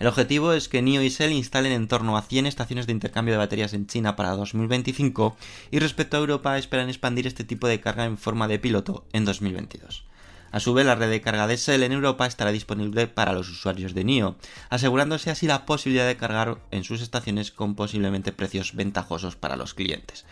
El 0.00 0.06
objetivo 0.06 0.52
es 0.52 0.68
que 0.68 0.82
NIO 0.82 1.02
y 1.02 1.08
Shell 1.10 1.32
instalen 1.32 1.72
en 1.72 1.88
torno 1.88 2.16
a 2.16 2.22
100 2.22 2.46
estaciones 2.46 2.86
de 2.86 2.92
intercambio 2.92 3.34
de 3.34 3.38
baterías 3.38 3.74
en 3.74 3.86
China 3.86 4.16
para 4.16 4.30
2025 4.30 5.36
y 5.70 5.78
respecto 5.78 6.16
a 6.16 6.20
Europa 6.20 6.56
esperan 6.56 6.88
expandir 6.88 7.26
este 7.26 7.44
tipo 7.44 7.68
de 7.68 7.80
carga 7.80 8.06
en 8.06 8.16
forma 8.16 8.48
de 8.48 8.58
piloto 8.58 9.06
en 9.12 9.26
2022. 9.26 10.09
A 10.52 10.60
su 10.60 10.74
vez, 10.74 10.84
la 10.84 10.96
red 10.96 11.10
de 11.10 11.20
carga 11.20 11.46
de 11.46 11.56
Shell 11.56 11.82
en 11.82 11.92
Europa 11.92 12.26
estará 12.26 12.52
disponible 12.52 13.06
para 13.06 13.32
los 13.32 13.48
usuarios 13.48 13.94
de 13.94 14.04
NIO, 14.04 14.36
asegurándose 14.68 15.30
así 15.30 15.46
la 15.46 15.64
posibilidad 15.64 16.06
de 16.06 16.16
cargar 16.16 16.58
en 16.70 16.84
sus 16.84 17.02
estaciones 17.02 17.50
con 17.50 17.74
posiblemente 17.74 18.32
precios 18.32 18.74
ventajosos 18.74 19.36
para 19.36 19.56
los 19.56 19.74
clientes. 19.74 20.24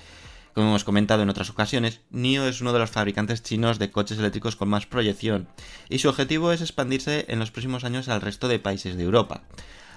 Como 0.54 0.68
hemos 0.68 0.84
comentado 0.84 1.22
en 1.22 1.30
otras 1.30 1.50
ocasiones, 1.50 2.00
NIO 2.10 2.48
es 2.48 2.60
uno 2.60 2.72
de 2.72 2.80
los 2.80 2.90
fabricantes 2.90 3.42
chinos 3.42 3.78
de 3.78 3.90
coches 3.90 4.18
eléctricos 4.18 4.56
con 4.56 4.68
más 4.68 4.86
proyección, 4.86 5.48
y 5.88 5.98
su 5.98 6.08
objetivo 6.08 6.52
es 6.52 6.60
expandirse 6.60 7.26
en 7.28 7.38
los 7.38 7.50
próximos 7.50 7.84
años 7.84 8.08
al 8.08 8.20
resto 8.20 8.48
de 8.48 8.58
países 8.58 8.96
de 8.96 9.04
Europa. 9.04 9.42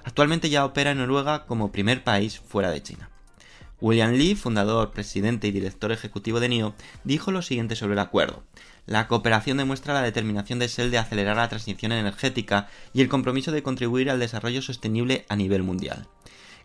Actualmente 0.03 0.49
ya 0.49 0.65
opera 0.65 0.91
en 0.91 0.97
Noruega 0.97 1.45
como 1.45 1.71
primer 1.71 2.03
país 2.03 2.39
fuera 2.39 2.71
de 2.71 2.84
China. 2.84 3.11
William 3.82 4.12
Lee, 4.12 4.36
fundador, 4.36 4.91
presidente 4.91 5.48
y 5.48 5.52
director 5.52 5.91
ejecutivo 5.91 6.39
de 6.39 6.50
NIO, 6.50 6.76
dijo 7.04 7.32
lo 7.32 7.41
siguiente 7.41 7.76
sobre 7.76 7.94
el 7.94 8.00
acuerdo. 8.00 8.44
La 8.86 9.08
cooperación 9.08 9.58
demuestra 9.58 9.96
la 9.96 10.04
determinación 10.04 10.60
de 10.60 10.67
Shell 10.67 10.91
de 10.91 11.00
acelerar 11.00 11.38
la 11.38 11.50
transición 11.50 11.91
energética 11.91 12.67
y 12.94 13.02
el 13.02 13.10
compromiso 13.10 13.52
de 13.52 13.63
contribuir 13.63 14.10
al 14.10 14.20
desarrollo 14.20 14.62
sostenible 14.62 15.26
a 15.30 15.36
nivel 15.36 15.63
mundial. 15.63 16.08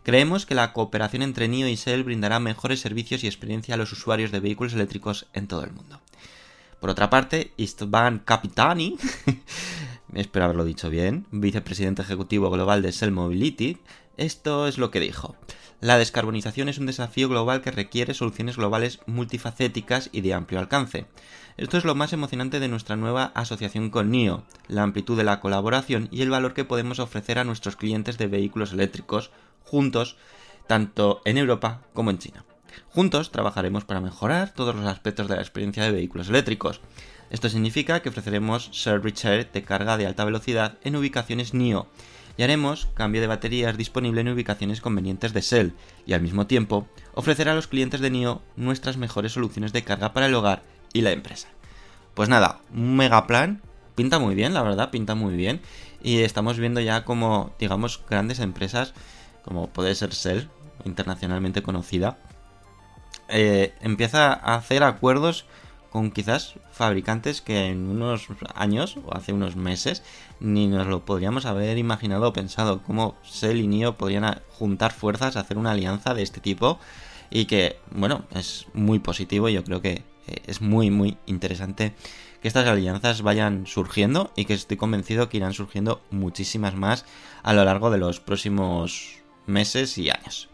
Creemos 0.03 0.45
que 0.45 0.55
la 0.55 0.73
cooperación 0.73 1.23
entre 1.23 1.47
NIO 1.47 1.67
y 1.67 1.75
Shell 1.75 2.03
brindará 2.03 2.39
mejores 2.39 2.79
servicios 2.79 3.23
y 3.23 3.27
experiencia 3.27 3.73
a 3.73 3.77
los 3.77 3.91
usuarios 3.91 4.31
de 4.31 4.39
vehículos 4.39 4.73
eléctricos 4.73 5.27
en 5.33 5.47
todo 5.47 5.63
el 5.63 5.73
mundo. 5.73 5.99
Por 6.79 6.91
otra 6.91 7.09
parte, 7.09 7.51
Istvan 7.57 8.19
Capitani, 8.19 8.95
espero 10.13 10.45
haberlo 10.45 10.65
dicho 10.65 10.91
bien, 10.91 11.25
vicepresidente 11.31 12.03
ejecutivo 12.03 12.51
global 12.51 12.83
de 12.83 12.91
Shell 12.91 13.11
Mobility, 13.11 13.79
esto 14.17 14.67
es 14.67 14.77
lo 14.77 14.91
que 14.91 14.99
dijo. 14.99 15.35
La 15.79 15.99
descarbonización 15.99 16.69
es 16.69 16.79
un 16.79 16.87
desafío 16.87 17.29
global 17.29 17.61
que 17.61 17.69
requiere 17.69 18.15
soluciones 18.15 18.57
globales 18.57 18.99
multifacéticas 19.05 20.09
y 20.11 20.21
de 20.21 20.33
amplio 20.33 20.59
alcance. 20.59 21.05
Esto 21.55 21.77
es 21.77 21.85
lo 21.85 21.93
más 21.93 22.13
emocionante 22.13 22.59
de 22.59 22.67
nuestra 22.67 22.95
nueva 22.95 23.25
asociación 23.35 23.91
con 23.91 24.09
NIO, 24.09 24.43
la 24.67 24.81
amplitud 24.81 25.15
de 25.15 25.23
la 25.23 25.39
colaboración 25.39 26.09
y 26.11 26.23
el 26.23 26.31
valor 26.31 26.55
que 26.55 26.65
podemos 26.65 26.97
ofrecer 26.97 27.37
a 27.37 27.43
nuestros 27.43 27.75
clientes 27.75 28.17
de 28.17 28.25
vehículos 28.25 28.73
eléctricos, 28.73 29.29
juntos, 29.65 30.17
tanto 30.65 31.21
en 31.25 31.37
Europa 31.37 31.81
como 31.93 32.09
en 32.09 32.17
China. 32.17 32.43
Juntos 32.89 33.31
trabajaremos 33.31 33.85
para 33.85 34.01
mejorar 34.01 34.55
todos 34.55 34.75
los 34.75 34.87
aspectos 34.87 35.27
de 35.27 35.35
la 35.35 35.41
experiencia 35.41 35.83
de 35.83 35.91
vehículos 35.91 36.29
eléctricos. 36.29 36.81
Esto 37.29 37.49
significa 37.49 38.01
que 38.01 38.09
ofreceremos 38.09 38.69
service 38.71 39.17
share 39.17 39.51
de 39.51 39.63
carga 39.63 39.97
de 39.97 40.07
alta 40.07 40.25
velocidad 40.25 40.79
en 40.83 40.95
ubicaciones 40.95 41.53
NIO 41.53 41.87
y 42.37 42.43
haremos 42.43 42.87
cambio 42.93 43.21
de 43.21 43.27
baterías 43.27 43.77
disponible 43.77 44.21
en 44.21 44.29
ubicaciones 44.29 44.81
convenientes 44.81 45.33
de 45.33 45.41
Shell 45.41 45.73
y 46.05 46.13
al 46.13 46.21
mismo 46.21 46.47
tiempo 46.47 46.87
ofrecer 47.13 47.49
a 47.49 47.55
los 47.55 47.67
clientes 47.67 47.99
de 47.99 48.09
NIO 48.09 48.41
nuestras 48.55 48.97
mejores 48.97 49.33
soluciones 49.33 49.73
de 49.73 49.83
carga 49.83 50.13
para 50.13 50.27
el 50.27 50.35
hogar 50.35 50.63
y 50.93 51.01
la 51.01 51.11
empresa. 51.11 51.49
Pues 52.13 52.29
nada, 52.29 52.61
un 52.73 52.95
mega 52.95 53.27
plan, 53.27 53.61
pinta 53.95 54.19
muy 54.19 54.35
bien, 54.35 54.53
la 54.53 54.63
verdad, 54.63 54.91
pinta 54.91 55.15
muy 55.15 55.35
bien 55.35 55.61
y 56.01 56.19
estamos 56.19 56.57
viendo 56.59 56.79
ya 56.79 57.03
como, 57.03 57.53
digamos, 57.59 58.01
grandes 58.09 58.39
empresas 58.39 58.93
como 59.47 59.67
puede 59.67 59.95
ser 59.95 60.09
Shell, 60.09 60.49
internacionalmente 60.83 61.63
conocida, 61.63 62.17
eh, 63.29 63.73
empieza 63.79 64.33
a 64.33 64.55
hacer 64.55 64.83
acuerdos 64.83 65.45
con 65.97 66.11
quizás 66.11 66.53
fabricantes 66.71 67.41
que 67.41 67.65
en 67.69 67.89
unos 67.89 68.27
años 68.53 68.99
o 69.03 69.17
hace 69.17 69.33
unos 69.33 69.55
meses 69.55 70.03
ni 70.39 70.67
nos 70.67 70.85
lo 70.85 71.05
podríamos 71.05 71.47
haber 71.47 71.75
imaginado 71.79 72.27
o 72.27 72.33
pensado 72.33 72.83
cómo 72.83 73.15
Shell 73.23 73.59
y 73.59 73.65
NIO 73.65 73.97
podrían 73.97 74.43
juntar 74.47 74.93
fuerzas, 74.93 75.37
hacer 75.37 75.57
una 75.57 75.71
alianza 75.71 76.13
de 76.13 76.21
este 76.21 76.39
tipo 76.39 76.77
y 77.31 77.45
que, 77.45 77.79
bueno, 77.89 78.25
es 78.35 78.67
muy 78.75 78.99
positivo 78.99 79.49
yo 79.49 79.63
creo 79.63 79.81
que 79.81 80.03
eh, 80.27 80.43
es 80.45 80.61
muy, 80.61 80.91
muy 80.91 81.17
interesante 81.25 81.95
que 82.43 82.47
estas 82.47 82.67
alianzas 82.67 83.23
vayan 83.23 83.65
surgiendo 83.65 84.31
y 84.35 84.45
que 84.45 84.53
estoy 84.53 84.77
convencido 84.77 85.29
que 85.29 85.37
irán 85.37 85.55
surgiendo 85.55 86.03
muchísimas 86.11 86.75
más 86.75 87.05
a 87.41 87.53
lo 87.53 87.65
largo 87.65 87.89
de 87.89 87.97
los 87.97 88.19
próximos 88.19 89.23
meses 89.47 89.97
y 89.97 90.11
años. 90.11 90.47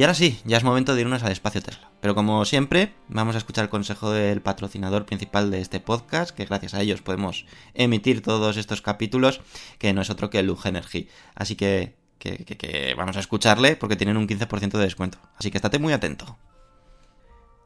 Y 0.00 0.02
ahora 0.02 0.14
sí, 0.14 0.40
ya 0.46 0.56
es 0.56 0.64
momento 0.64 0.94
de 0.94 1.02
irnos 1.02 1.22
al 1.24 1.30
espacio 1.30 1.60
Tesla. 1.60 1.90
Pero 2.00 2.14
como 2.14 2.42
siempre, 2.46 2.94
vamos 3.08 3.34
a 3.34 3.38
escuchar 3.38 3.64
el 3.64 3.68
consejo 3.68 4.10
del 4.10 4.40
patrocinador 4.40 5.04
principal 5.04 5.50
de 5.50 5.60
este 5.60 5.78
podcast, 5.78 6.34
que 6.34 6.46
gracias 6.46 6.72
a 6.72 6.80
ellos 6.80 7.02
podemos 7.02 7.44
emitir 7.74 8.22
todos 8.22 8.56
estos 8.56 8.80
capítulos, 8.80 9.42
que 9.78 9.92
no 9.92 10.00
es 10.00 10.08
otro 10.08 10.30
que 10.30 10.42
Lug 10.42 10.58
Energy. 10.64 11.06
Así 11.34 11.54
que, 11.54 11.96
que 12.18 12.94
vamos 12.96 13.18
a 13.18 13.20
escucharle 13.20 13.76
porque 13.76 13.96
tienen 13.96 14.16
un 14.16 14.26
15% 14.26 14.70
de 14.70 14.84
descuento. 14.84 15.18
Así 15.36 15.50
que 15.50 15.58
estate 15.58 15.78
muy 15.78 15.92
atento. 15.92 16.38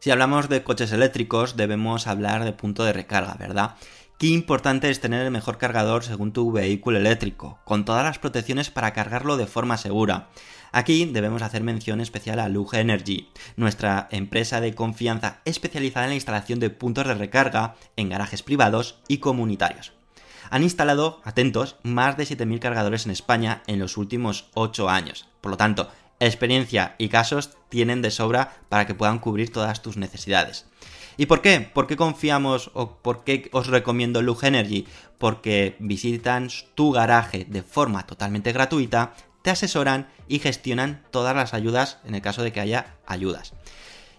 Si 0.00 0.10
hablamos 0.10 0.48
de 0.48 0.64
coches 0.64 0.90
eléctricos, 0.90 1.56
debemos 1.56 2.08
hablar 2.08 2.42
de 2.42 2.52
punto 2.52 2.82
de 2.82 2.94
recarga, 2.94 3.36
¿verdad? 3.38 3.76
Qué 4.18 4.26
importante 4.28 4.90
es 4.90 5.00
tener 5.00 5.24
el 5.24 5.30
mejor 5.30 5.58
cargador 5.58 6.02
según 6.02 6.32
tu 6.32 6.50
vehículo 6.50 6.98
eléctrico, 6.98 7.58
con 7.64 7.84
todas 7.84 8.04
las 8.04 8.18
protecciones 8.18 8.70
para 8.70 8.92
cargarlo 8.92 9.36
de 9.36 9.46
forma 9.46 9.76
segura. 9.76 10.30
Aquí 10.76 11.04
debemos 11.04 11.42
hacer 11.42 11.62
mención 11.62 12.00
especial 12.00 12.40
a 12.40 12.48
Lug 12.48 12.74
Energy, 12.74 13.28
nuestra 13.54 14.08
empresa 14.10 14.60
de 14.60 14.74
confianza 14.74 15.40
especializada 15.44 16.06
en 16.06 16.10
la 16.10 16.14
instalación 16.16 16.58
de 16.58 16.68
puntos 16.68 17.06
de 17.06 17.14
recarga 17.14 17.76
en 17.94 18.08
garajes 18.08 18.42
privados 18.42 18.98
y 19.06 19.18
comunitarios. 19.18 19.92
Han 20.50 20.64
instalado, 20.64 21.20
atentos, 21.22 21.76
más 21.84 22.16
de 22.16 22.24
7.000 22.24 22.58
cargadores 22.58 23.06
en 23.06 23.12
España 23.12 23.62
en 23.68 23.78
los 23.78 23.96
últimos 23.96 24.50
8 24.54 24.90
años. 24.90 25.28
Por 25.40 25.52
lo 25.52 25.56
tanto, 25.56 25.92
experiencia 26.18 26.96
y 26.98 27.08
casos 27.08 27.50
tienen 27.68 28.02
de 28.02 28.10
sobra 28.10 28.56
para 28.68 28.84
que 28.84 28.96
puedan 28.96 29.20
cubrir 29.20 29.52
todas 29.52 29.80
tus 29.80 29.96
necesidades. 29.96 30.66
¿Y 31.16 31.26
por 31.26 31.40
qué? 31.40 31.60
¿Por 31.60 31.86
qué 31.86 31.96
confiamos 31.96 32.72
o 32.74 32.96
por 32.96 33.22
qué 33.22 33.48
os 33.52 33.68
recomiendo 33.68 34.22
Lug 34.22 34.44
Energy? 34.44 34.88
Porque 35.18 35.76
visitan 35.78 36.48
tu 36.74 36.90
garaje 36.90 37.46
de 37.48 37.62
forma 37.62 38.04
totalmente 38.08 38.52
gratuita, 38.52 39.14
te 39.44 39.50
asesoran 39.50 40.08
y 40.26 40.38
gestionan 40.38 41.02
todas 41.10 41.36
las 41.36 41.52
ayudas 41.52 41.98
en 42.06 42.14
el 42.14 42.22
caso 42.22 42.42
de 42.42 42.50
que 42.50 42.60
haya 42.60 42.94
ayudas. 43.06 43.52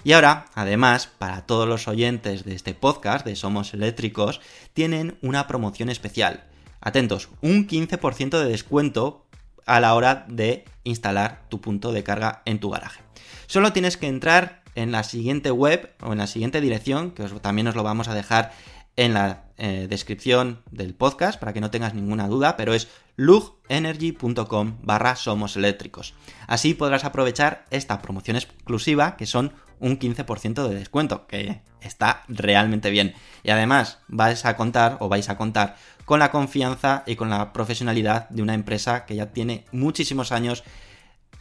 Y 0.04 0.14
ahora, 0.14 0.46
además, 0.54 1.08
para 1.18 1.48
todos 1.48 1.68
los 1.68 1.88
oyentes 1.88 2.46
de 2.46 2.54
este 2.54 2.76
podcast 2.76 3.26
de 3.26 3.36
Somos 3.36 3.74
Eléctricos, 3.74 4.40
tienen 4.76 5.18
una 5.24 5.48
promoción 5.48 5.90
especial. 5.90 6.44
Atentos, 6.80 7.30
un 7.42 7.68
15% 7.68 8.38
de 8.38 8.46
descuento 8.46 9.26
a 9.66 9.80
la 9.80 9.96
hora 9.96 10.28
de 10.30 10.64
instalar 10.84 11.42
tu 11.50 11.60
punto 11.60 11.92
de 11.92 12.04
carga 12.04 12.44
en 12.46 12.60
tu 12.60 12.70
garaje. 12.70 13.02
Solo 13.48 13.74
tienes 13.74 13.98
que 13.98 14.06
entrar 14.06 14.62
en 14.76 14.92
la 14.92 15.02
siguiente 15.02 15.50
web 15.50 15.90
o 16.02 16.12
en 16.12 16.20
la 16.20 16.28
siguiente 16.28 16.62
dirección, 16.62 17.10
que 17.10 17.24
también 17.42 17.68
os 17.68 17.76
lo 17.76 17.82
vamos 17.82 18.10
a 18.10 18.14
dejar 18.14 18.52
en 18.96 19.16
la 19.16 19.46
eh, 19.58 19.88
descripción 19.90 20.62
del 20.70 20.94
podcast 20.94 21.40
para 21.40 21.52
que 21.52 21.62
no 21.62 21.72
tengas 21.72 21.96
ninguna 21.96 22.28
duda, 22.28 22.58
pero 22.58 22.76
es 22.76 22.90
lugenergy.com 23.16 24.78
barra 24.82 25.16
somos 25.16 25.56
eléctricos. 25.56 26.14
Así 26.48 26.74
podrás 26.74 27.06
aprovechar 27.06 27.66
esta 27.70 28.02
promoción 28.02 28.38
exclusiva 28.38 29.16
que 29.18 29.26
son 29.26 29.54
un 29.80 30.00
15% 30.00 30.68
de 30.68 30.76
descuento, 30.76 31.28
que 31.28 31.62
está 31.82 32.24
realmente 32.28 32.90
bien. 32.90 33.14
Y 33.44 33.52
además 33.52 34.00
vais 34.08 34.46
a 34.46 34.56
contar 34.56 34.98
o 35.00 35.10
vais 35.10 35.30
a 35.30 35.38
contar 35.38 35.78
con 36.06 36.20
la 36.20 36.32
confianza 36.32 37.04
y 37.06 37.16
con 37.16 37.30
la 37.30 37.54
profesionalidad 37.54 38.30
de 38.30 38.42
una 38.42 38.54
empresa 38.54 39.06
que 39.06 39.16
ya 39.16 39.32
tiene 39.32 39.66
muchísimos 39.72 40.32
años 40.32 40.64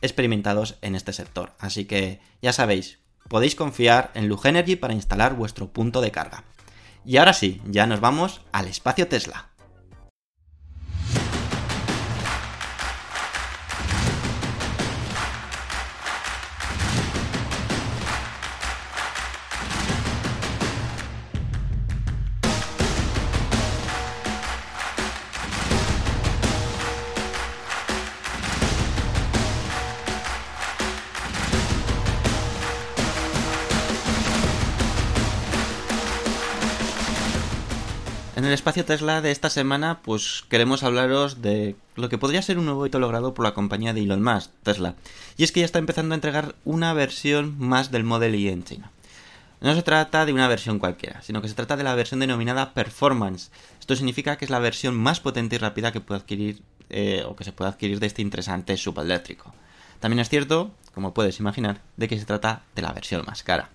experimentados 0.00 0.78
en 0.82 0.94
este 0.94 1.12
sector. 1.12 1.54
Así 1.58 1.84
que 1.86 2.20
ya 2.42 2.52
sabéis, 2.52 2.98
podéis 3.28 3.54
confiar 3.54 4.10
en 4.14 4.28
Lugenergy 4.28 4.76
para 4.76 4.94
instalar 4.94 5.34
vuestro 5.34 5.72
punto 5.72 6.00
de 6.00 6.10
carga. 6.10 6.44
Y 7.04 7.18
ahora 7.18 7.34
sí, 7.34 7.60
ya 7.66 7.86
nos 7.86 8.00
vamos 8.00 8.40
al 8.52 8.66
espacio 8.66 9.08
Tesla. 9.08 9.53
Espacio 38.74 38.96
Tesla 38.96 39.20
de 39.20 39.30
esta 39.30 39.50
semana, 39.50 40.00
pues 40.02 40.44
queremos 40.48 40.82
hablaros 40.82 41.40
de 41.40 41.76
lo 41.94 42.08
que 42.08 42.18
podría 42.18 42.42
ser 42.42 42.58
un 42.58 42.64
nuevo 42.64 42.84
hito 42.84 42.98
logrado 42.98 43.32
por 43.32 43.44
la 43.44 43.54
compañía 43.54 43.94
de 43.94 44.00
Elon 44.00 44.20
Musk, 44.20 44.50
Tesla. 44.64 44.96
Y 45.36 45.44
es 45.44 45.52
que 45.52 45.60
ya 45.60 45.66
está 45.66 45.78
empezando 45.78 46.12
a 46.12 46.16
entregar 46.16 46.56
una 46.64 46.92
versión 46.92 47.56
más 47.56 47.92
del 47.92 48.02
Model 48.02 48.34
Y 48.34 48.48
en 48.48 48.64
China. 48.64 48.90
No 49.60 49.72
se 49.76 49.84
trata 49.84 50.26
de 50.26 50.32
una 50.32 50.48
versión 50.48 50.80
cualquiera, 50.80 51.22
sino 51.22 51.40
que 51.40 51.46
se 51.46 51.54
trata 51.54 51.76
de 51.76 51.84
la 51.84 51.94
versión 51.94 52.18
denominada 52.18 52.74
Performance. 52.74 53.52
Esto 53.78 53.94
significa 53.94 54.38
que 54.38 54.44
es 54.44 54.50
la 54.50 54.58
versión 54.58 54.96
más 54.96 55.20
potente 55.20 55.54
y 55.54 55.58
rápida 55.60 55.92
que 55.92 56.00
puede 56.00 56.22
adquirir 56.22 56.60
eh, 56.90 57.22
o 57.28 57.36
que 57.36 57.44
se 57.44 57.52
puede 57.52 57.70
adquirir 57.70 58.00
de 58.00 58.08
este 58.08 58.22
interesante 58.22 58.76
subeléctrico. 58.76 59.54
También 60.00 60.18
es 60.18 60.28
cierto, 60.28 60.72
como 60.92 61.14
puedes 61.14 61.38
imaginar, 61.38 61.80
de 61.96 62.08
que 62.08 62.18
se 62.18 62.24
trata 62.24 62.64
de 62.74 62.82
la 62.82 62.92
versión 62.92 63.24
más 63.24 63.44
cara. 63.44 63.70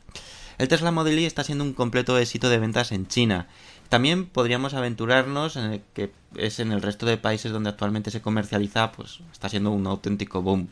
El 0.59 0.67
Tesla 0.67 0.91
Model 0.91 1.17
Y 1.17 1.25
está 1.25 1.45
siendo 1.45 1.63
un 1.63 1.71
completo 1.71 2.17
éxito 2.17 2.49
de 2.49 2.59
ventas 2.59 2.91
en 2.91 3.07
China. 3.07 3.47
También 3.89 4.27
podríamos 4.27 4.75
aventurarnos 4.75 5.55
en 5.55 5.73
el 5.73 5.81
que 5.93 6.11
es 6.35 6.59
en 6.59 6.71
el 6.71 6.83
resto 6.83 7.07
de 7.07 7.17
países 7.17 7.51
donde 7.51 7.71
actualmente 7.71 8.11
se 8.11 8.21
comercializa, 8.21 8.91
pues 8.91 9.19
está 9.31 9.49
siendo 9.49 9.71
un 9.71 9.87
auténtico 9.87 10.43
boom. 10.43 10.69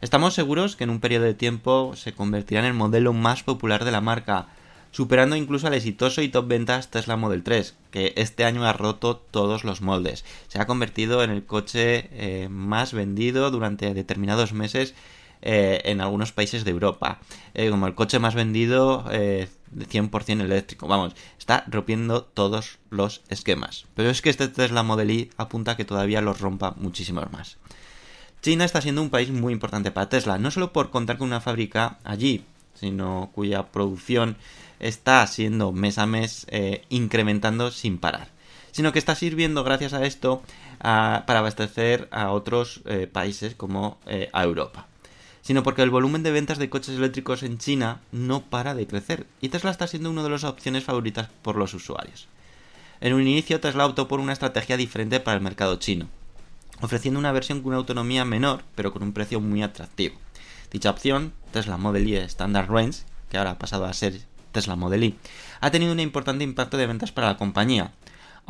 Estamos 0.00 0.34
seguros 0.34 0.74
que 0.74 0.84
en 0.84 0.90
un 0.90 0.98
periodo 1.00 1.24
de 1.24 1.34
tiempo 1.34 1.94
se 1.94 2.12
convertirá 2.12 2.60
en 2.60 2.66
el 2.66 2.74
modelo 2.74 3.12
más 3.12 3.44
popular 3.44 3.84
de 3.84 3.92
la 3.92 4.00
marca, 4.00 4.48
superando 4.90 5.36
incluso 5.36 5.68
al 5.68 5.74
exitoso 5.74 6.22
y 6.22 6.28
top 6.28 6.48
ventas 6.48 6.90
Tesla 6.90 7.16
Model 7.16 7.44
3, 7.44 7.76
que 7.92 8.14
este 8.16 8.44
año 8.44 8.64
ha 8.64 8.72
roto 8.72 9.16
todos 9.16 9.62
los 9.62 9.80
moldes. 9.80 10.24
Se 10.48 10.58
ha 10.60 10.66
convertido 10.66 11.22
en 11.22 11.30
el 11.30 11.44
coche 11.44 12.08
eh, 12.12 12.48
más 12.48 12.92
vendido 12.92 13.52
durante 13.52 13.94
determinados 13.94 14.52
meses 14.52 14.94
eh, 15.42 15.80
en 15.84 16.02
algunos 16.02 16.32
países 16.32 16.64
de 16.64 16.70
Europa, 16.70 17.18
eh, 17.54 17.70
como 17.70 17.86
el 17.86 17.94
coche 17.94 18.18
más 18.18 18.34
vendido 18.34 19.06
eh, 19.10 19.48
de 19.70 19.86
100% 19.88 20.42
eléctrico. 20.42 20.86
Vamos, 20.86 21.14
está 21.38 21.64
rompiendo 21.66 22.24
todos 22.24 22.78
los 22.90 23.22
esquemas. 23.30 23.86
Pero 23.94 24.10
es 24.10 24.20
que 24.20 24.28
este 24.28 24.48
Tesla 24.48 24.82
Model 24.82 25.10
Y 25.10 25.30
apunta 25.38 25.72
a 25.72 25.76
que 25.76 25.86
todavía 25.86 26.20
los 26.20 26.40
rompa 26.40 26.74
muchísimos 26.76 27.32
más. 27.32 27.56
China 28.42 28.64
está 28.64 28.82
siendo 28.82 29.02
un 29.02 29.10
país 29.10 29.30
muy 29.30 29.52
importante 29.52 29.90
para 29.90 30.08
Tesla, 30.08 30.38
no 30.38 30.50
solo 30.50 30.72
por 30.72 30.90
contar 30.90 31.16
con 31.16 31.28
una 31.28 31.40
fábrica 31.40 31.98
allí, 32.04 32.44
sino 32.74 33.30
cuya 33.34 33.68
producción 33.68 34.36
está 34.78 35.26
siendo 35.26 35.72
mes 35.72 35.98
a 35.98 36.06
mes 36.06 36.46
eh, 36.48 36.84
incrementando 36.88 37.70
sin 37.70 37.98
parar, 37.98 38.28
sino 38.72 38.92
que 38.92 38.98
está 38.98 39.14
sirviendo 39.14 39.62
gracias 39.64 39.92
a 39.92 40.04
esto 40.04 40.42
para 40.78 41.24
abastecer 41.26 42.08
a 42.10 42.30
otros 42.30 42.80
países 43.12 43.54
como 43.54 43.98
a 44.32 44.42
Europa, 44.42 44.86
sino 45.50 45.64
porque 45.64 45.82
el 45.82 45.90
volumen 45.90 46.22
de 46.22 46.30
ventas 46.30 46.58
de 46.58 46.70
coches 46.70 46.96
eléctricos 46.96 47.42
en 47.42 47.58
China 47.58 48.02
no 48.12 48.40
para 48.40 48.76
de 48.76 48.86
crecer 48.86 49.26
y 49.40 49.48
Tesla 49.48 49.72
está 49.72 49.88
siendo 49.88 50.08
una 50.08 50.22
de 50.22 50.30
las 50.30 50.44
opciones 50.44 50.84
favoritas 50.84 51.28
por 51.42 51.56
los 51.56 51.74
usuarios. 51.74 52.28
En 53.00 53.14
un 53.14 53.22
inicio 53.22 53.58
Tesla 53.58 53.84
optó 53.84 54.06
por 54.06 54.20
una 54.20 54.32
estrategia 54.32 54.76
diferente 54.76 55.18
para 55.18 55.36
el 55.36 55.42
mercado 55.42 55.74
chino, 55.74 56.06
ofreciendo 56.80 57.18
una 57.18 57.32
versión 57.32 57.62
con 57.62 57.70
una 57.70 57.78
autonomía 57.78 58.24
menor, 58.24 58.62
pero 58.76 58.92
con 58.92 59.02
un 59.02 59.12
precio 59.12 59.40
muy 59.40 59.60
atractivo. 59.60 60.14
Dicha 60.70 60.90
opción, 60.90 61.32
Tesla 61.50 61.78
Model 61.78 62.06
Y 62.06 62.14
Standard 62.14 62.70
Range, 62.70 63.00
que 63.28 63.36
ahora 63.36 63.50
ha 63.50 63.58
pasado 63.58 63.86
a 63.86 63.92
ser 63.92 64.20
Tesla 64.52 64.76
Model 64.76 65.02
Y, 65.02 65.16
ha 65.60 65.72
tenido 65.72 65.90
un 65.90 65.98
importante 65.98 66.44
impacto 66.44 66.76
de 66.76 66.86
ventas 66.86 67.10
para 67.10 67.26
la 67.26 67.36
compañía, 67.36 67.90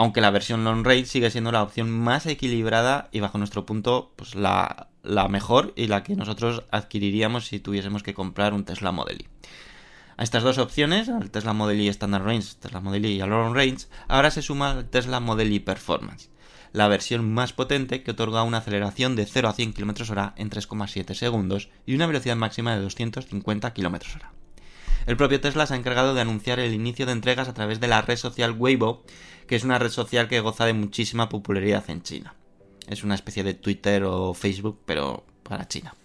aunque 0.01 0.23
la 0.23 0.31
versión 0.31 0.65
Long 0.65 0.83
Range 0.83 1.05
sigue 1.05 1.31
siendo 1.31 1.53
la 1.53 1.63
opción 1.63 1.91
más 1.91 2.25
equilibrada 2.25 3.11
y 3.13 3.21
bajo 3.21 3.37
nuestro 3.37 3.67
punto, 3.67 4.15
pues 4.17 4.35
la, 4.35 4.89
la 5.03 5.29
mejor 5.29 5.75
y 5.77 5.89
la 5.89 6.03
que 6.03 6.17
nosotros 6.17 6.65
adquiriríamos 6.71 7.49
si 7.49 7.61
tuviésemos 7.61 8.03
que 8.03 8.15
comprar 8.15 8.55
un 8.55 8.65
Tesla 8.65 8.93
Model 8.93 9.21
Y. 9.21 9.29
A 10.17 10.23
estas 10.23 10.43
dos 10.43 10.57
opciones, 10.57 11.11
al 11.11 11.31
Tesla 11.31 11.53
Model 11.53 11.83
Y 11.83 11.89
Standard 11.89 12.25
Range, 12.25 12.49
Tesla 12.59 12.81
Model 12.81 13.05
Y 13.05 13.17
y 13.17 13.21
al 13.21 13.29
Long 13.29 13.55
Range, 13.55 13.89
ahora 14.09 14.31
se 14.31 14.41
suma 14.41 14.73
el 14.73 14.89
Tesla 14.89 15.21
Model 15.21 15.53
Y 15.53 15.61
Performance, 15.61 16.31
la 16.73 16.89
versión 16.89 17.31
más 17.31 17.53
potente 17.53 18.03
que 18.03 18.13
otorga 18.13 18.43
una 18.43 18.57
aceleración 18.57 19.17
de 19.17 19.27
0 19.27 19.51
a 19.51 19.53
100 19.53 19.75
km 19.75 20.01
h 20.01 20.33
en 20.37 20.49
3,7 20.49 21.13
segundos 21.13 21.69
y 21.85 21.95
una 21.95 22.07
velocidad 22.07 22.37
máxima 22.37 22.75
de 22.75 22.81
250 22.81 23.75
km 23.75 24.07
h. 24.17 24.40
El 25.11 25.17
propio 25.17 25.41
Tesla 25.41 25.67
se 25.67 25.75
ha 25.75 25.77
encargado 25.77 26.15
de 26.15 26.21
anunciar 26.21 26.61
el 26.61 26.73
inicio 26.73 27.05
de 27.05 27.11
entregas 27.11 27.49
a 27.49 27.53
través 27.53 27.81
de 27.81 27.89
la 27.89 28.01
red 28.01 28.17
social 28.17 28.55
Weibo, 28.57 29.03
que 29.49 29.57
es 29.57 29.65
una 29.65 29.77
red 29.77 29.91
social 29.91 30.29
que 30.29 30.39
goza 30.39 30.67
de 30.67 30.73
muchísima 30.73 31.29
popularidad 31.29 31.83
en 31.91 32.05
China. 32.05 32.37
Es 32.87 33.03
una 33.03 33.17
especie 33.17 33.43
de 33.43 33.55
Twitter 33.55 34.05
o 34.05 34.35
Facebook, 34.35 34.79
pero 34.87 35.25
para 35.43 35.67
China. 35.67 35.97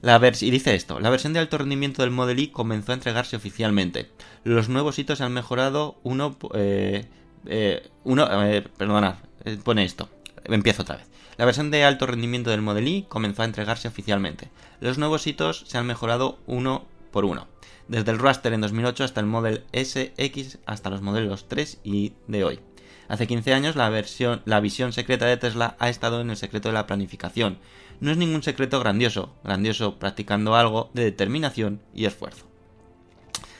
La 0.00 0.16
y 0.40 0.50
dice 0.50 0.74
esto, 0.74 1.00
la 1.00 1.10
versión 1.10 1.34
de 1.34 1.40
alto 1.40 1.58
rendimiento 1.58 2.00
del 2.00 2.12
Model 2.12 2.38
Y 2.38 2.48
comenzó 2.48 2.92
a 2.92 2.94
entregarse 2.94 3.36
oficialmente. 3.36 4.10
Los 4.42 4.70
nuevos 4.70 4.98
hitos 4.98 5.18
se 5.18 5.24
han 5.24 5.34
mejorado 5.34 5.98
uno... 6.02 6.38
Eh, 6.54 7.04
eh, 7.44 7.90
uno 8.04 8.26
eh, 8.42 8.62
perdonad, 8.62 9.16
eh, 9.44 9.58
pone 9.62 9.84
esto. 9.84 10.08
Empiezo 10.44 10.80
otra 10.80 10.96
vez. 10.96 11.06
La 11.36 11.44
versión 11.44 11.70
de 11.70 11.84
alto 11.84 12.06
rendimiento 12.06 12.48
del 12.48 12.62
Model 12.62 12.88
Y 12.88 13.02
comenzó 13.02 13.42
a 13.42 13.44
entregarse 13.44 13.86
oficialmente. 13.86 14.48
Los 14.80 14.96
nuevos 14.96 15.26
hitos 15.26 15.64
se 15.66 15.76
han 15.76 15.84
mejorado 15.84 16.38
uno 16.46 16.86
por 17.10 17.26
uno. 17.26 17.46
Desde 17.90 18.12
el 18.12 18.20
Raster 18.20 18.52
en 18.52 18.60
2008 18.60 19.02
hasta 19.02 19.18
el 19.18 19.26
Model 19.26 19.64
SX 19.72 20.58
hasta 20.64 20.90
los 20.90 21.02
modelos 21.02 21.48
3 21.48 21.80
y 21.82 22.12
de 22.28 22.44
hoy. 22.44 22.60
Hace 23.08 23.26
15 23.26 23.52
años 23.52 23.74
la, 23.74 23.88
versión, 23.88 24.42
la 24.44 24.60
visión 24.60 24.92
secreta 24.92 25.26
de 25.26 25.36
Tesla 25.36 25.74
ha 25.80 25.88
estado 25.88 26.20
en 26.20 26.30
el 26.30 26.36
secreto 26.36 26.68
de 26.68 26.74
la 26.74 26.86
planificación. 26.86 27.58
No 27.98 28.12
es 28.12 28.16
ningún 28.16 28.44
secreto 28.44 28.78
grandioso, 28.78 29.34
grandioso 29.42 29.98
practicando 29.98 30.54
algo 30.54 30.90
de 30.94 31.02
determinación 31.02 31.80
y 31.92 32.04
esfuerzo. 32.04 32.46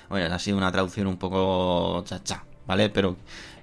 Bueno, 0.08 0.32
ha 0.32 0.38
sido 0.38 0.58
una 0.58 0.70
traducción 0.70 1.08
un 1.08 1.16
poco 1.16 2.04
chacha, 2.04 2.44
¿vale? 2.68 2.88
Pero 2.88 3.16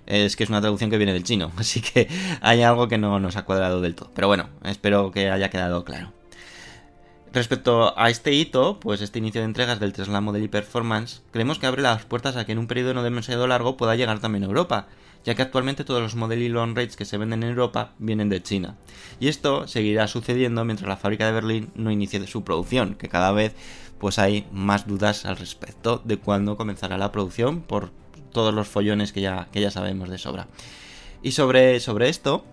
es 0.05 0.35
que 0.35 0.43
es 0.43 0.49
una 0.49 0.59
traducción 0.59 0.89
que 0.89 0.97
viene 0.97 1.13
del 1.13 1.23
chino, 1.23 1.49
así 1.57 1.79
que 1.79 2.09
hay 2.41 2.63
algo 2.63 2.89
que 2.89 2.97
no 2.97 3.21
nos 3.21 3.37
ha 3.37 3.45
cuadrado 3.45 3.79
del 3.79 3.95
todo. 3.95 4.11
Pero 4.13 4.27
bueno, 4.27 4.49
espero 4.65 5.11
que 5.11 5.31
haya 5.31 5.49
quedado 5.49 5.85
claro. 5.85 6.11
Respecto 7.33 7.97
a 7.99 8.09
este 8.09 8.33
hito, 8.33 8.79
pues 8.79 9.01
este 9.01 9.19
inicio 9.19 9.41
de 9.41 9.45
entregas 9.45 9.79
del 9.79 9.93
Tesla 9.93 10.21
Model 10.21 10.43
Y 10.43 10.47
Performance, 10.47 11.21
creemos 11.31 11.59
que 11.59 11.67
abre 11.67 11.81
las 11.81 12.05
puertas 12.05 12.35
a 12.35 12.45
que 12.45 12.53
en 12.53 12.57
un 12.57 12.67
periodo 12.67 12.93
no 12.93 13.03
demasiado 13.03 13.47
largo 13.47 13.77
pueda 13.77 13.95
llegar 13.95 14.19
también 14.19 14.43
a 14.43 14.47
Europa, 14.47 14.87
ya 15.25 15.35
que 15.35 15.41
actualmente 15.41 15.83
todos 15.83 16.01
los 16.01 16.15
Model 16.15 16.41
Y 16.41 16.49
Long 16.49 16.75
Range 16.75 16.95
que 16.95 17.05
se 17.05 17.17
venden 17.17 17.43
en 17.43 17.49
Europa 17.49 17.93
vienen 17.99 18.29
de 18.29 18.41
China. 18.41 18.77
Y 19.19 19.27
esto 19.27 19.67
seguirá 19.67 20.07
sucediendo 20.07 20.63
mientras 20.63 20.87
la 20.87 20.97
fábrica 20.97 21.25
de 21.25 21.33
Berlín 21.33 21.69
no 21.75 21.91
inicie 21.91 22.25
su 22.27 22.43
producción, 22.43 22.95
que 22.95 23.09
cada 23.09 23.31
vez 23.31 23.53
pues 23.99 24.19
hay 24.19 24.47
más 24.51 24.87
dudas 24.87 25.25
al 25.25 25.37
respecto 25.37 26.01
de 26.05 26.17
cuándo 26.17 26.55
comenzará 26.55 26.97
la 26.97 27.11
producción 27.11 27.61
por 27.61 27.91
todos 28.31 28.53
los 28.53 28.67
follones 28.67 29.11
que 29.11 29.21
ya, 29.21 29.47
que 29.51 29.61
ya 29.61 29.71
sabemos 29.71 30.09
de 30.09 30.17
sobra. 30.17 30.47
Y 31.23 31.31
sobre, 31.31 31.79
sobre 31.79 32.09
esto, 32.09 32.45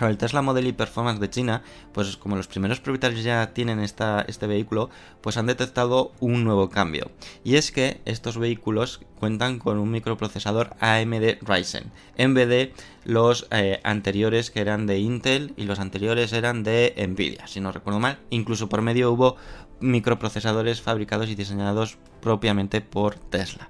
el 0.00 0.18
Tesla 0.18 0.42
Model 0.42 0.66
Y 0.66 0.72
Performance 0.72 1.20
de 1.20 1.30
China, 1.30 1.62
pues 1.92 2.16
como 2.16 2.36
los 2.36 2.48
primeros 2.48 2.80
propietarios 2.80 3.22
ya 3.22 3.52
tienen 3.52 3.80
esta, 3.80 4.24
este 4.26 4.46
vehículo, 4.46 4.90
pues 5.20 5.36
han 5.36 5.46
detectado 5.46 6.12
un 6.20 6.44
nuevo 6.44 6.70
cambio. 6.70 7.10
Y 7.44 7.56
es 7.56 7.70
que 7.70 8.00
estos 8.04 8.38
vehículos 8.38 9.00
cuentan 9.18 9.58
con 9.58 9.78
un 9.78 9.90
microprocesador 9.90 10.74
AMD 10.80 11.38
Ryzen, 11.42 11.92
en 12.16 12.34
vez 12.34 12.48
de 12.48 12.72
los 13.04 13.46
eh, 13.50 13.80
anteriores 13.84 14.50
que 14.50 14.60
eran 14.60 14.86
de 14.86 14.98
Intel 14.98 15.54
y 15.56 15.64
los 15.64 15.78
anteriores 15.78 16.32
eran 16.32 16.62
de 16.62 16.94
Nvidia, 17.08 17.46
si 17.46 17.60
no 17.60 17.72
recuerdo 17.72 18.00
mal. 18.00 18.18
Incluso 18.30 18.68
por 18.68 18.82
medio 18.82 19.12
hubo 19.12 19.36
microprocesadores 19.80 20.80
fabricados 20.80 21.28
y 21.28 21.34
diseñados 21.34 21.98
propiamente 22.20 22.80
por 22.80 23.16
Tesla. 23.16 23.68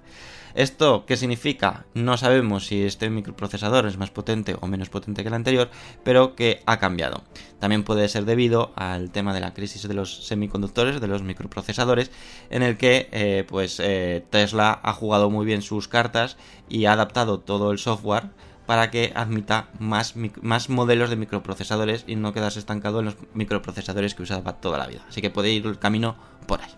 ¿Esto 0.55 1.05
qué 1.05 1.17
significa? 1.17 1.85
No 1.95 2.17
sabemos 2.17 2.67
si 2.67 2.85
este 2.85 3.11
microprocesador 3.11 3.87
es 3.87 3.99
más 3.99 4.11
potente 4.11 4.57
o 4.61 4.69
menos 4.69 4.89
potente 4.89 5.23
que 5.23 5.29
el 5.29 5.35
anterior, 5.35 5.69
pero 6.05 6.37
que 6.37 6.63
ha 6.65 6.79
cambiado. 6.79 7.25
También 7.59 7.83
puede 7.83 8.09
ser 8.09 8.25
debido 8.25 8.73
al 8.77 9.11
tema 9.11 9.35
de 9.35 9.41
la 9.41 9.53
crisis 9.53 9.89
de 9.89 9.95
los 9.95 10.27
semiconductores, 10.27 11.01
de 11.01 11.09
los 11.09 11.25
microprocesadores, 11.25 12.13
en 12.51 12.63
el 12.63 12.77
que 12.77 13.09
eh, 13.11 13.45
pues 13.49 13.81
eh, 13.81 14.25
Tesla 14.31 14.79
ha 14.83 14.93
jugado 14.93 15.29
muy 15.29 15.45
bien 15.45 15.61
sus 15.61 15.89
cartas 15.89 16.37
y 16.69 16.85
ha 16.85 16.93
adaptado 16.93 17.41
todo 17.41 17.73
el 17.73 17.79
software 17.79 18.31
para 18.65 18.93
que 18.93 19.13
admita 19.17 19.71
más, 19.81 20.15
más 20.41 20.71
modelos 20.71 21.11
de 21.11 21.17
microprocesadores 21.17 22.05
y 22.07 22.15
no 22.15 22.33
quedarse 22.33 22.61
estancado 22.61 23.01
en 23.01 23.07
los 23.07 23.17
microprocesadores 23.35 24.15
que 24.15 24.23
usaba 24.23 24.61
toda 24.61 24.79
la 24.79 24.87
vida. 24.87 25.05
Así 25.09 25.21
que 25.21 25.31
puede 25.31 25.51
ir 25.51 25.67
el 25.67 25.81
camino 25.81 26.17
por 26.47 26.63
ahí. 26.63 26.71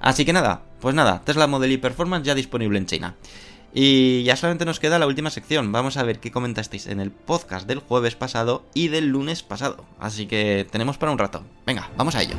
Así 0.00 0.24
que 0.24 0.32
nada, 0.32 0.62
pues 0.80 0.94
nada, 0.94 1.22
Tesla 1.24 1.46
Model 1.46 1.72
Y 1.72 1.78
Performance 1.78 2.26
ya 2.26 2.34
disponible 2.34 2.78
en 2.78 2.86
China. 2.86 3.16
Y 3.72 4.24
ya 4.24 4.36
solamente 4.36 4.64
nos 4.64 4.80
queda 4.80 4.98
la 4.98 5.06
última 5.06 5.30
sección. 5.30 5.70
Vamos 5.70 5.96
a 5.96 6.02
ver 6.02 6.18
qué 6.18 6.32
comentasteis 6.32 6.86
en 6.86 7.00
el 7.00 7.12
podcast 7.12 7.68
del 7.68 7.78
jueves 7.78 8.16
pasado 8.16 8.64
y 8.74 8.88
del 8.88 9.08
lunes 9.08 9.42
pasado. 9.42 9.84
Así 9.98 10.26
que 10.26 10.66
tenemos 10.70 10.98
para 10.98 11.12
un 11.12 11.18
rato. 11.18 11.44
Venga, 11.66 11.88
vamos 11.96 12.16
a 12.16 12.22
ello. 12.22 12.34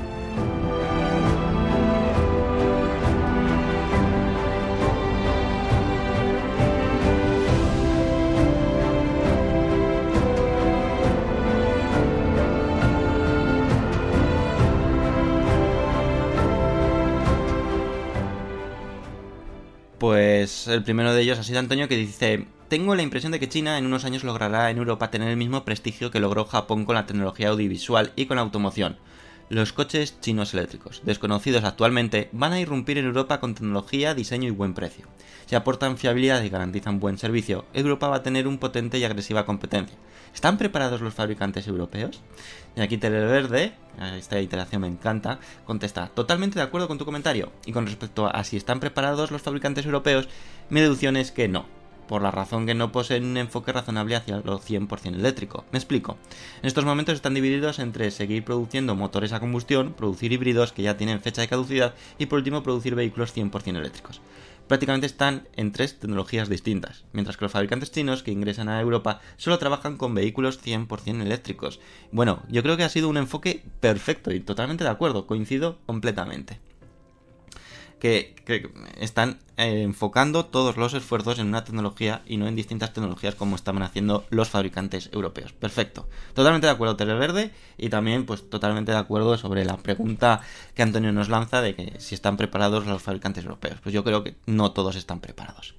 Pues 20.02 20.68
el 20.68 20.82
primero 20.82 21.14
de 21.14 21.22
ellos 21.22 21.38
ha 21.38 21.44
sido 21.44 21.60
Antonio 21.60 21.88
que 21.88 21.96
dice, 21.96 22.48
tengo 22.70 22.96
la 22.96 23.04
impresión 23.04 23.32
de 23.32 23.40
que 23.40 23.48
China 23.48 23.78
en 23.78 23.86
unos 23.86 24.04
años 24.04 24.24
logrará 24.24 24.72
en 24.72 24.80
Europa 24.80 25.12
tener 25.12 25.30
el 25.30 25.38
mismo 25.38 25.64
prestigio 25.64 26.10
que 26.10 26.20
logró 26.20 26.46
Japón 26.46 26.86
con 26.86 26.96
la 26.96 27.06
tecnología 27.06 27.50
audiovisual 27.50 28.12
y 28.16 28.26
con 28.26 28.38
la 28.38 28.42
automoción. 28.42 28.98
Los 29.52 29.74
coches 29.74 30.16
chinos 30.22 30.54
eléctricos, 30.54 31.02
desconocidos 31.04 31.66
actualmente, 31.66 32.30
van 32.32 32.54
a 32.54 32.62
irrumpir 32.62 32.98
en 32.98 33.04
Europa 33.04 33.42
con 33.42 33.54
tecnología, 33.54 34.14
diseño 34.14 34.48
y 34.48 34.52
buen 34.52 34.74
precio. 34.74 35.08
Si 35.46 35.56
aportan 35.56 35.98
fiabilidad 35.98 36.42
y 36.42 36.48
garantizan 36.48 37.02
buen 37.02 37.18
servicio, 37.18 37.66
Europa 37.74 38.08
va 38.08 38.16
a 38.16 38.24
tener 38.24 38.48
un 38.48 38.60
potente 38.60 38.98
y 38.98 39.04
agresiva 39.04 39.46
competencia. 39.46 39.98
¿Están 40.34 40.58
preparados 40.58 41.02
los 41.02 41.14
fabricantes 41.14 41.68
europeos? 41.68 42.22
Y 42.78 42.80
aquí 42.80 42.98
Televerde, 42.98 43.74
esta 44.16 44.40
iteración 44.40 44.84
me 44.84 44.88
encanta, 44.88 45.40
contesta, 45.66 46.08
totalmente 46.08 46.58
de 46.58 46.64
acuerdo 46.64 46.88
con 46.88 46.98
tu 46.98 47.04
comentario. 47.04 47.52
Y 47.66 47.74
con 47.74 47.86
respecto 47.86 48.34
a 48.34 48.46
si 48.46 48.56
están 48.56 48.80
preparados 48.80 49.32
los 49.32 49.42
fabricantes 49.42 49.86
europeos, 49.86 50.30
mi 50.70 50.80
deducción 50.80 51.18
es 51.18 51.34
que 51.34 51.50
no, 51.50 51.66
por 52.12 52.22
la 52.22 52.30
razón 52.30 52.66
que 52.66 52.74
no 52.74 52.92
poseen 52.92 53.24
un 53.24 53.38
enfoque 53.38 53.72
razonable 53.72 54.18
hacia 54.18 54.42
lo 54.44 54.60
100% 54.60 55.16
eléctrico. 55.16 55.64
Me 55.72 55.78
explico. 55.78 56.18
En 56.62 56.68
estos 56.68 56.84
momentos 56.84 57.16
están 57.16 57.34
divididos 57.34 57.80
entre 57.80 58.12
seguir 58.12 58.44
produciendo 58.44 58.96
motores 58.96 59.32
a 59.32 59.40
combustión, 59.40 59.94
producir 59.94 60.34
híbridos 60.34 60.74
que 60.74 60.82
ya 60.82 60.98
tienen 60.98 61.22
fecha 61.22 61.40
de 61.40 61.48
caducidad 61.48 61.96
y 62.18 62.26
por 62.26 62.40
último 62.40 62.64
producir 62.64 62.96
vehículos 62.96 63.34
100% 63.34 63.78
eléctricos. 63.78 64.20
Prácticamente 64.68 65.08
están 65.08 65.48
en 65.56 65.72
tres 65.72 66.00
tecnologías 66.00 66.50
distintas, 66.50 67.06
mientras 67.14 67.38
que 67.38 67.46
los 67.46 67.54
fabricantes 67.54 67.92
chinos 67.92 68.24
que 68.24 68.34
ingresan 68.34 68.68
a 68.68 68.82
Europa 68.82 69.22
solo 69.38 69.58
trabajan 69.58 69.96
con 69.96 70.14
vehículos 70.14 70.62
100% 70.62 71.22
eléctricos. 71.22 71.80
Bueno, 72.12 72.44
yo 72.50 72.62
creo 72.62 72.76
que 72.76 72.84
ha 72.84 72.90
sido 72.90 73.08
un 73.08 73.16
enfoque 73.16 73.64
perfecto 73.80 74.34
y 74.34 74.42
totalmente 74.42 74.84
de 74.84 74.90
acuerdo, 74.90 75.28
coincido 75.28 75.80
completamente 75.86 76.60
que, 78.02 78.34
están 79.00 79.38
eh, 79.58 79.84
enfocando 79.84 80.46
todos 80.46 80.76
los 80.76 80.96
esfuerzos 80.96 81.38
en 81.38 81.48
una 81.48 81.64
tecnología 81.64 82.24
y 82.26 82.38
no 82.38 82.48
en 82.48 82.56
distintas 82.56 82.94
tecnologías 82.94 83.36
como 83.36 83.56
estaban 83.56 83.84
haciendo 83.84 84.26
los 84.32 84.50
fabricantes 84.50 85.10
europeos. 85.14 85.54
Perfecto. 85.54 86.10
Totalmente 86.34 86.66
de 86.66 86.74
acuerdo, 86.74 86.96
Televerde, 86.96 87.52
y 87.78 87.90
también 87.90 88.26
pues 88.26 88.50
totalmente 88.50 88.92
de 88.92 88.98
acuerdo 88.98 89.38
sobre 89.38 89.64
la 89.66 89.78
pregunta 89.78 90.42
que 90.74 90.82
Antonio 90.82 91.14
nos 91.14 91.30
lanza 91.30 91.62
de 91.62 91.76
que 91.76 91.94
si 92.00 92.16
están 92.16 92.38
preparados 92.38 92.88
los 92.88 93.04
fabricantes 93.04 93.44
europeos. 93.46 93.80
Pues 93.84 93.94
yo 93.94 94.04
creo 94.04 94.24
que 94.24 94.36
no 94.48 94.72
todos 94.72 94.96
están 94.96 95.20
preparados. 95.20 95.76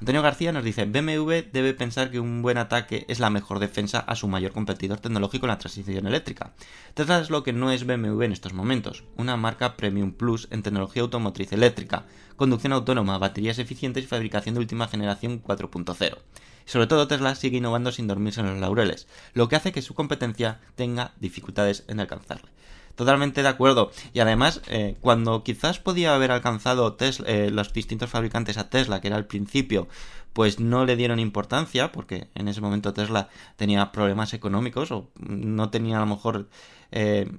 Antonio 0.00 0.22
García 0.22 0.52
nos 0.52 0.62
dice, 0.62 0.84
BMW 0.84 1.50
debe 1.52 1.74
pensar 1.74 2.12
que 2.12 2.20
un 2.20 2.40
buen 2.40 2.56
ataque 2.56 3.04
es 3.08 3.18
la 3.18 3.30
mejor 3.30 3.58
defensa 3.58 3.98
a 3.98 4.14
su 4.14 4.28
mayor 4.28 4.52
competidor 4.52 5.00
tecnológico 5.00 5.46
en 5.46 5.50
la 5.50 5.58
transición 5.58 6.06
eléctrica. 6.06 6.52
Tesla 6.94 7.18
es 7.18 7.30
lo 7.30 7.42
que 7.42 7.52
no 7.52 7.72
es 7.72 7.84
BMW 7.84 8.22
en 8.22 8.30
estos 8.30 8.52
momentos, 8.52 9.02
una 9.16 9.36
marca 9.36 9.76
Premium 9.76 10.12
Plus 10.12 10.46
en 10.52 10.62
tecnología 10.62 11.02
automotriz 11.02 11.52
eléctrica, 11.52 12.04
conducción 12.36 12.74
autónoma, 12.74 13.18
baterías 13.18 13.58
eficientes 13.58 14.04
y 14.04 14.06
fabricación 14.06 14.54
de 14.54 14.60
última 14.60 14.86
generación 14.86 15.42
4.0. 15.42 16.18
Y 16.64 16.70
sobre 16.70 16.86
todo 16.86 17.08
Tesla 17.08 17.34
sigue 17.34 17.58
innovando 17.58 17.90
sin 17.90 18.06
dormirse 18.06 18.40
en 18.40 18.50
los 18.50 18.60
laureles, 18.60 19.08
lo 19.34 19.48
que 19.48 19.56
hace 19.56 19.72
que 19.72 19.82
su 19.82 19.94
competencia 19.94 20.60
tenga 20.76 21.14
dificultades 21.18 21.84
en 21.88 21.98
alcanzarle. 21.98 22.50
Totalmente 22.98 23.44
de 23.44 23.48
acuerdo. 23.48 23.92
Y 24.12 24.18
además, 24.18 24.60
eh, 24.66 24.96
cuando 25.00 25.44
quizás 25.44 25.78
podía 25.78 26.16
haber 26.16 26.32
alcanzado 26.32 26.94
Tesla, 26.94 27.28
eh, 27.28 27.48
los 27.48 27.72
distintos 27.72 28.10
fabricantes 28.10 28.58
a 28.58 28.70
Tesla, 28.70 29.00
que 29.00 29.06
era 29.06 29.16
al 29.16 29.26
principio, 29.26 29.86
pues 30.32 30.58
no 30.58 30.84
le 30.84 30.96
dieron 30.96 31.20
importancia, 31.20 31.92
porque 31.92 32.26
en 32.34 32.48
ese 32.48 32.60
momento 32.60 32.92
Tesla 32.94 33.28
tenía 33.54 33.92
problemas 33.92 34.34
económicos 34.34 34.90
o 34.90 35.10
no 35.16 35.70
tenía 35.70 35.98
a 35.98 36.00
lo 36.00 36.06
mejor 36.06 36.48
eh, 36.90 37.30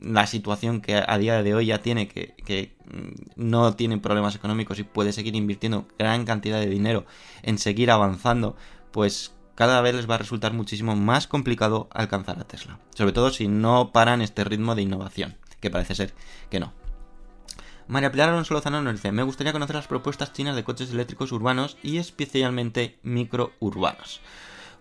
la 0.00 0.26
situación 0.26 0.80
que 0.80 0.96
a 0.96 1.16
día 1.16 1.44
de 1.44 1.54
hoy 1.54 1.66
ya 1.66 1.78
tiene, 1.80 2.08
que, 2.08 2.34
que 2.44 2.74
no 3.36 3.76
tiene 3.76 3.98
problemas 3.98 4.34
económicos 4.34 4.80
y 4.80 4.82
puede 4.82 5.12
seguir 5.12 5.36
invirtiendo 5.36 5.86
gran 5.96 6.24
cantidad 6.24 6.58
de 6.58 6.66
dinero 6.66 7.06
en 7.44 7.58
seguir 7.58 7.92
avanzando, 7.92 8.56
pues 8.90 9.32
cada 9.54 9.80
vez 9.80 9.94
les 9.94 10.08
va 10.08 10.16
a 10.16 10.18
resultar 10.18 10.52
muchísimo 10.52 10.96
más 10.96 11.26
complicado 11.26 11.88
alcanzar 11.92 12.38
a 12.38 12.44
Tesla. 12.44 12.78
Sobre 12.94 13.12
todo 13.12 13.30
si 13.30 13.48
no 13.48 13.92
paran 13.92 14.22
este 14.22 14.44
ritmo 14.44 14.74
de 14.74 14.82
innovación, 14.82 15.36
que 15.60 15.70
parece 15.70 15.94
ser 15.94 16.14
que 16.50 16.60
no. 16.60 16.72
María 17.86 18.10
Pilar 18.10 18.30
Alonso 18.30 18.54
Lozano 18.54 18.80
nos 18.82 18.94
dice, 18.94 19.12
me 19.12 19.22
gustaría 19.22 19.52
conocer 19.52 19.76
las 19.76 19.86
propuestas 19.86 20.32
chinas 20.32 20.56
de 20.56 20.64
coches 20.64 20.90
eléctricos 20.90 21.32
urbanos 21.32 21.76
y 21.82 21.98
especialmente 21.98 22.98
microurbanos. 23.02 24.20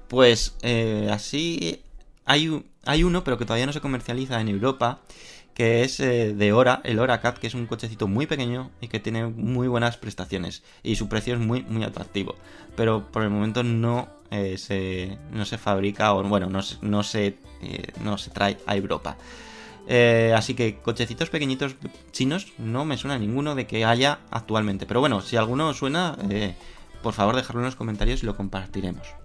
Pues 0.07 0.55
eh, 0.61 1.09
así 1.11 1.81
hay, 2.25 2.65
hay 2.85 3.03
uno, 3.03 3.23
pero 3.23 3.37
que 3.37 3.45
todavía 3.45 3.65
no 3.65 3.73
se 3.73 3.81
comercializa 3.81 4.39
en 4.39 4.47
Europa, 4.47 5.01
que 5.53 5.83
es 5.83 5.99
eh, 5.99 6.33
de 6.33 6.53
Hora, 6.53 6.81
el 6.83 6.99
Hora 6.99 7.19
Cat, 7.19 7.37
que 7.37 7.47
es 7.47 7.53
un 7.53 7.67
cochecito 7.67 8.07
muy 8.07 8.25
pequeño 8.25 8.71
y 8.81 8.87
que 8.87 8.99
tiene 8.99 9.27
muy 9.27 9.67
buenas 9.67 9.97
prestaciones 9.97 10.63
y 10.81 10.95
su 10.95 11.09
precio 11.09 11.33
es 11.35 11.39
muy 11.39 11.63
muy 11.63 11.83
atractivo, 11.83 12.35
pero 12.75 13.11
por 13.11 13.23
el 13.23 13.29
momento 13.29 13.63
no 13.63 14.09
eh, 14.33 15.17
no 15.31 15.45
se 15.45 15.57
fabrica 15.57 16.13
o 16.13 16.23
bueno 16.23 16.49
no, 16.49 16.61
no 16.81 17.03
se 17.03 17.37
eh, 17.61 17.91
no 18.01 18.17
se 18.17 18.31
trae 18.31 18.57
a 18.65 18.75
Europa. 18.75 19.17
Eh, 19.87 20.33
así 20.35 20.53
que 20.53 20.77
cochecitos 20.77 21.29
pequeñitos 21.29 21.75
chinos 22.11 22.53
no 22.57 22.85
me 22.85 22.97
suena 22.97 23.19
ninguno 23.19 23.53
de 23.53 23.67
que 23.67 23.85
haya 23.85 24.19
actualmente, 24.31 24.85
pero 24.85 25.01
bueno 25.01 25.21
si 25.21 25.35
alguno 25.35 25.73
suena 25.73 26.17
por 27.01 27.13
favor 27.13 27.35
dejadlo 27.35 27.61
en 27.61 27.65
los 27.65 27.75
comentarios 27.75 28.23
y 28.23 28.25
lo 28.25 28.35
compartiremos. 28.35 29.22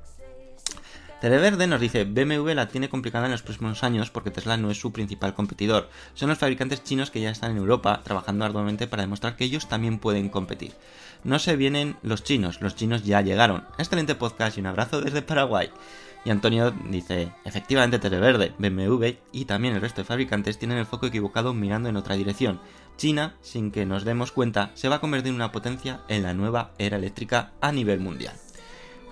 Televerde 1.21 1.67
nos 1.67 1.81
dice, 1.81 2.05
BMW 2.05 2.51
la 2.55 2.69
tiene 2.69 2.89
complicada 2.89 3.25
en 3.25 3.33
los 3.33 3.43
próximos 3.43 3.83
años 3.83 4.09
porque 4.09 4.31
Tesla 4.31 4.57
no 4.57 4.71
es 4.71 4.79
su 4.79 4.93
principal 4.93 5.35
competidor. 5.35 5.89
Son 6.15 6.29
los 6.29 6.39
fabricantes 6.39 6.85
chinos 6.85 7.11
que 7.11 7.21
ya 7.21 7.31
están 7.31 7.51
en 7.51 7.57
Europa 7.57 8.03
trabajando 8.05 8.45
arduamente 8.45 8.87
para 8.87 9.03
demostrar 9.03 9.35
que 9.35 9.45
ellos 9.45 9.69
también 9.69 9.99
pueden 9.99 10.29
competir. 10.29 10.75
No 11.25 11.41
se 11.41 11.57
vienen 11.57 11.97
los 12.03 12.23
chinos, 12.23 12.61
los 12.61 12.77
chinos 12.77 13.05
ya 13.05 13.21
llegaron. 13.21 13.65
Excelente 13.79 14.15
podcast 14.15 14.57
y 14.57 14.61
un 14.61 14.69
abrazo 14.69 15.01
desde 15.01 15.23
Paraguay. 15.23 15.71
Y 16.25 16.31
Antonio 16.31 16.73
dice, 16.89 17.33
efectivamente 17.45 17.99
Televerde, 17.99 18.53
BMW 18.59 19.07
y 19.33 19.45
también 19.47 19.75
el 19.75 19.81
resto 19.81 20.03
de 20.03 20.07
fabricantes 20.07 20.57
tienen 20.57 20.79
el 20.79 20.87
foco 20.87 21.07
equivocado 21.07 21.53
mirando 21.53 21.89
en 21.89 21.97
otra 21.97 22.15
dirección. 22.15 22.61
China, 22.97 23.35
sin 23.41 23.73
que 23.73 23.87
nos 23.87 24.05
demos 24.05 24.31
cuenta, 24.31 24.71
se 24.75 24.89
va 24.89 24.97
a 24.97 25.01
convertir 25.01 25.31
en 25.31 25.37
una 25.37 25.51
potencia 25.51 26.01
en 26.07 26.23
la 26.23 26.35
nueva 26.35 26.75
era 26.79 26.97
eléctrica 26.97 27.51
a 27.61 27.73
nivel 27.73 27.99
mundial. 27.99 28.35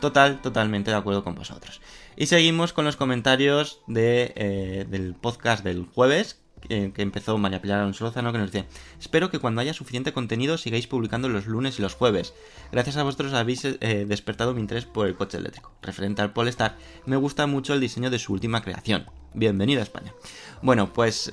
Total, 0.00 0.40
totalmente 0.42 0.90
de 0.90 0.96
acuerdo 0.96 1.24
con 1.24 1.34
vosotros. 1.34 1.80
Y 2.16 2.26
seguimos 2.26 2.72
con 2.72 2.84
los 2.84 2.96
comentarios 2.96 3.82
eh, 3.94 4.86
del 4.88 5.14
podcast 5.14 5.64
del 5.64 5.86
jueves, 5.86 6.42
que, 6.60 6.92
que 6.92 7.02
empezó 7.02 7.38
María 7.38 7.62
Pilar 7.62 7.80
Alonso 7.80 8.04
Lozano, 8.04 8.32
que 8.32 8.38
nos 8.38 8.52
dice, 8.52 8.66
espero 9.00 9.30
que 9.30 9.38
cuando 9.38 9.60
haya 9.60 9.74
suficiente 9.74 10.12
contenido 10.12 10.58
sigáis 10.58 10.86
publicando 10.86 11.28
los 11.28 11.46
lunes 11.46 11.78
y 11.78 11.82
los 11.82 11.94
jueves. 11.94 12.34
Gracias 12.72 12.96
a 12.96 13.02
vosotros 13.02 13.32
habéis 13.34 13.64
eh, 13.64 14.04
despertado 14.06 14.54
mi 14.54 14.60
interés 14.60 14.86
por 14.86 15.06
el 15.06 15.14
coche 15.14 15.38
eléctrico. 15.38 15.72
Referente 15.82 16.22
al 16.22 16.32
Polestar, 16.32 16.76
me 17.04 17.16
gusta 17.16 17.46
mucho 17.46 17.74
el 17.74 17.80
diseño 17.80 18.10
de 18.10 18.18
su 18.18 18.32
última 18.32 18.62
creación. 18.62 19.06
Bienvenido 19.36 19.80
a 19.80 19.82
España. 19.82 20.14
Bueno, 20.62 20.94
pues 20.94 21.30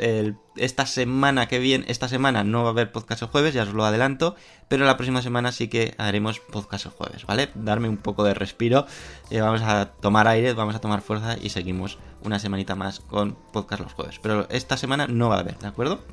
esta 0.57 0.85
semana 0.85 1.47
que 1.47 1.59
viene, 1.59 1.85
esta 1.87 2.09
semana 2.09 2.43
no 2.43 2.63
va 2.63 2.67
a 2.67 2.71
haber 2.71 2.91
podcast 2.91 3.21
el 3.21 3.29
jueves, 3.29 3.53
ya 3.53 3.63
os 3.63 3.73
lo 3.73 3.85
adelanto, 3.85 4.35
pero 4.67 4.85
la 4.85 4.97
próxima 4.97 5.21
semana 5.21 5.53
sí 5.53 5.69
que 5.69 5.95
haremos 5.97 6.41
podcast 6.41 6.85
el 6.85 6.91
jueves, 6.91 7.25
¿vale? 7.25 7.49
Darme 7.55 7.87
un 7.87 7.95
poco 7.95 8.25
de 8.25 8.33
respiro, 8.33 8.85
eh, 9.29 9.39
vamos 9.39 9.61
a 9.61 9.85
tomar 9.85 10.27
aire, 10.27 10.51
vamos 10.51 10.75
a 10.75 10.81
tomar 10.81 11.01
fuerza 11.01 11.37
y 11.41 11.49
seguimos 11.49 11.97
una 12.23 12.39
semanita 12.39 12.75
más 12.75 12.99
con 12.99 13.35
podcast 13.51 13.81
los 13.83 13.93
jueves. 13.93 14.19
Pero 14.21 14.47
esta 14.49 14.77
semana 14.77 15.07
no 15.07 15.29
va 15.29 15.37
a 15.37 15.39
haber, 15.39 15.57
¿de 15.59 15.67
acuerdo? 15.67 16.03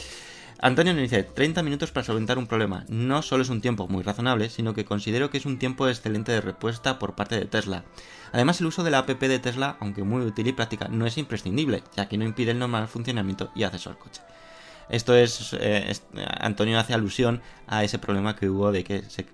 Antonio 0.62 0.92
nos 0.92 1.00
dice 1.02 1.22
30 1.22 1.62
minutos 1.62 1.90
para 1.90 2.04
solventar 2.04 2.36
un 2.36 2.46
problema. 2.46 2.84
No 2.88 3.22
solo 3.22 3.42
es 3.42 3.48
un 3.48 3.62
tiempo 3.62 3.88
muy 3.88 4.02
razonable, 4.02 4.50
sino 4.50 4.74
que 4.74 4.84
considero 4.84 5.30
que 5.30 5.38
es 5.38 5.46
un 5.46 5.58
tiempo 5.58 5.88
excelente 5.88 6.32
de 6.32 6.42
respuesta 6.42 6.98
por 6.98 7.14
parte 7.14 7.36
de 7.36 7.46
Tesla. 7.46 7.84
Además, 8.32 8.60
el 8.60 8.66
uso 8.66 8.84
de 8.84 8.90
la 8.90 8.98
app 8.98 9.08
de 9.08 9.38
Tesla, 9.38 9.78
aunque 9.80 10.02
muy 10.04 10.20
útil 10.22 10.46
y 10.48 10.52
práctica, 10.52 10.88
no 10.88 11.06
es 11.06 11.16
imprescindible, 11.16 11.82
ya 11.96 12.08
que 12.08 12.18
no 12.18 12.24
impide 12.26 12.50
el 12.50 12.58
normal 12.58 12.88
funcionamiento 12.88 13.50
y 13.54 13.62
acceso 13.62 13.88
al 13.88 13.98
coche. 13.98 14.20
Esto 14.90 15.14
es, 15.14 15.54
eh, 15.54 15.86
es- 15.88 16.02
Antonio 16.40 16.78
hace 16.78 16.92
alusión 16.92 17.40
a 17.66 17.82
ese 17.84 17.98
problema 17.98 18.36
que 18.36 18.50
hubo 18.50 18.70
de 18.70 18.84
que 18.84 19.02
se- 19.08 19.26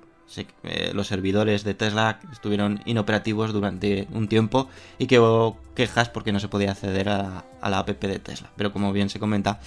eh, 0.64 0.90
los 0.92 1.06
servidores 1.06 1.64
de 1.64 1.74
Tesla 1.74 2.20
estuvieron 2.32 2.80
inoperativos 2.84 3.52
durante 3.52 4.06
un 4.12 4.28
tiempo 4.28 4.68
y 4.98 5.06
que 5.06 5.20
hubo 5.20 5.58
quejas 5.74 6.08
porque 6.08 6.32
no 6.32 6.40
se 6.40 6.48
podía 6.48 6.72
acceder 6.72 7.08
a, 7.08 7.44
la 7.62 7.78
app 7.78 7.88
de 7.88 8.18
Tesla. 8.18 8.50
Pero 8.56 8.72
como 8.72 8.92
bien 8.92 9.08
se 9.08 9.18
comenta, 9.18 9.60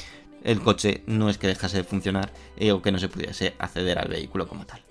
el 0.43 0.62
coche 0.62 1.04
no 1.08 1.30
es 1.30 1.38
que 1.38 1.48
dejase 1.48 1.78
de 1.78 1.84
funcionar 1.84 2.32
eh, 2.58 2.72
o 2.72 2.82
que 2.82 2.91
no 2.91 3.00
se 3.00 3.10
pudiese 3.10 3.56
acceder 3.60 4.00
al 4.00 4.10
vehículo 4.10 4.48
como 4.48 4.65
tal. 4.65 4.82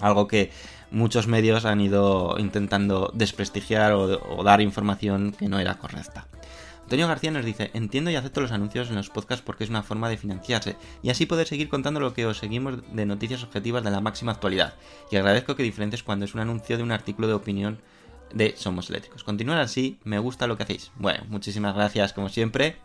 Algo 0.00 0.26
que 0.26 0.50
muchos 0.90 1.26
medios 1.26 1.64
han 1.64 1.80
ido 1.80 2.36
intentando 2.38 3.10
desprestigiar 3.14 3.92
o 3.92 4.42
dar 4.42 4.60
información 4.60 5.32
que 5.32 5.48
no 5.48 5.60
era 5.60 5.78
correcta. 5.78 6.26
Antonio 6.92 7.08
García 7.08 7.30
nos 7.30 7.46
dice, 7.46 7.70
entiendo 7.72 8.10
y 8.10 8.16
acepto 8.16 8.42
los 8.42 8.52
anuncios 8.52 8.90
en 8.90 8.96
los 8.96 9.08
podcasts 9.08 9.42
porque 9.42 9.64
es 9.64 9.70
una 9.70 9.82
forma 9.82 10.10
de 10.10 10.18
financiarse 10.18 10.76
y 11.02 11.08
así 11.08 11.24
poder 11.24 11.46
seguir 11.46 11.70
contando 11.70 12.00
lo 12.00 12.12
que 12.12 12.26
os 12.26 12.36
seguimos 12.36 12.80
de 12.94 13.06
noticias 13.06 13.42
objetivas 13.42 13.82
de 13.82 13.90
la 13.90 14.02
máxima 14.02 14.32
actualidad. 14.32 14.74
Y 15.10 15.16
agradezco 15.16 15.56
que 15.56 15.62
diferentes 15.62 16.02
cuando 16.02 16.26
es 16.26 16.34
un 16.34 16.40
anuncio 16.40 16.76
de 16.76 16.82
un 16.82 16.92
artículo 16.92 17.28
de 17.28 17.32
opinión 17.32 17.78
de 18.34 18.54
Somos 18.58 18.90
Eléctricos. 18.90 19.24
Continuad 19.24 19.62
así, 19.62 20.00
me 20.04 20.18
gusta 20.18 20.46
lo 20.46 20.58
que 20.58 20.64
hacéis. 20.64 20.92
Bueno, 20.96 21.24
muchísimas 21.30 21.74
gracias 21.74 22.12
como 22.12 22.28
siempre 22.28 22.76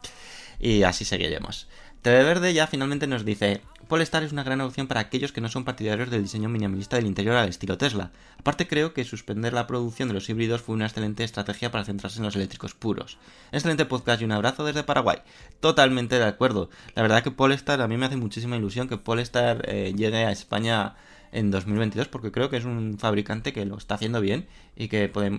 y 0.57 0.83
así 0.83 1.03
seguiremos. 1.03 1.67
Televerde 2.01 2.53
ya 2.53 2.65
finalmente 2.65 3.07
nos 3.07 3.25
dice, 3.25 3.59
Polestar 3.87 4.23
es 4.23 4.33
una 4.33 4.43
gran 4.43 4.59
opción 4.59 4.87
para 4.87 4.99
aquellos 4.99 5.31
que 5.31 5.39
no 5.39 5.47
son 5.47 5.63
partidarios 5.63 6.09
del 6.09 6.23
diseño 6.23 6.49
minimalista 6.49 6.97
del 6.97 7.05
interior 7.05 7.37
al 7.37 7.47
estilo 7.47 7.77
Tesla. 7.77 8.11
Aparte 8.37 8.67
creo 8.67 8.93
que 8.93 9.05
suspender 9.05 9.53
la 9.53 9.65
producción 9.65 10.09
de 10.09 10.13
los 10.13 10.27
híbridos 10.27 10.61
fue 10.61 10.75
una 10.75 10.87
excelente 10.87 11.23
estrategia 11.23 11.71
para 11.71 11.85
centrarse 11.85 12.17
en 12.19 12.25
los 12.25 12.35
eléctricos 12.35 12.75
puros. 12.75 13.17
Excelente 13.53 13.85
podcast 13.85 14.21
y 14.21 14.25
un 14.25 14.33
abrazo 14.33 14.65
desde 14.65 14.83
Paraguay. 14.83 15.19
Totalmente 15.61 16.19
de 16.19 16.25
acuerdo. 16.25 16.69
La 16.95 17.01
verdad 17.01 17.23
que 17.23 17.31
Polestar, 17.31 17.81
a 17.81 17.87
mí 17.87 17.95
me 17.95 18.05
hace 18.05 18.17
muchísima 18.17 18.57
ilusión 18.57 18.89
que 18.89 18.97
Polestar 18.97 19.63
eh, 19.69 19.93
llegue 19.95 20.25
a 20.25 20.31
España 20.31 20.95
en 21.31 21.49
2022 21.49 22.09
porque 22.09 22.33
creo 22.33 22.49
que 22.49 22.57
es 22.57 22.65
un 22.65 22.97
fabricante 22.99 23.53
que 23.53 23.65
lo 23.65 23.77
está 23.77 23.95
haciendo 23.95 24.19
bien 24.19 24.47
y 24.75 24.89
que 24.89 25.07
pues 25.07 25.31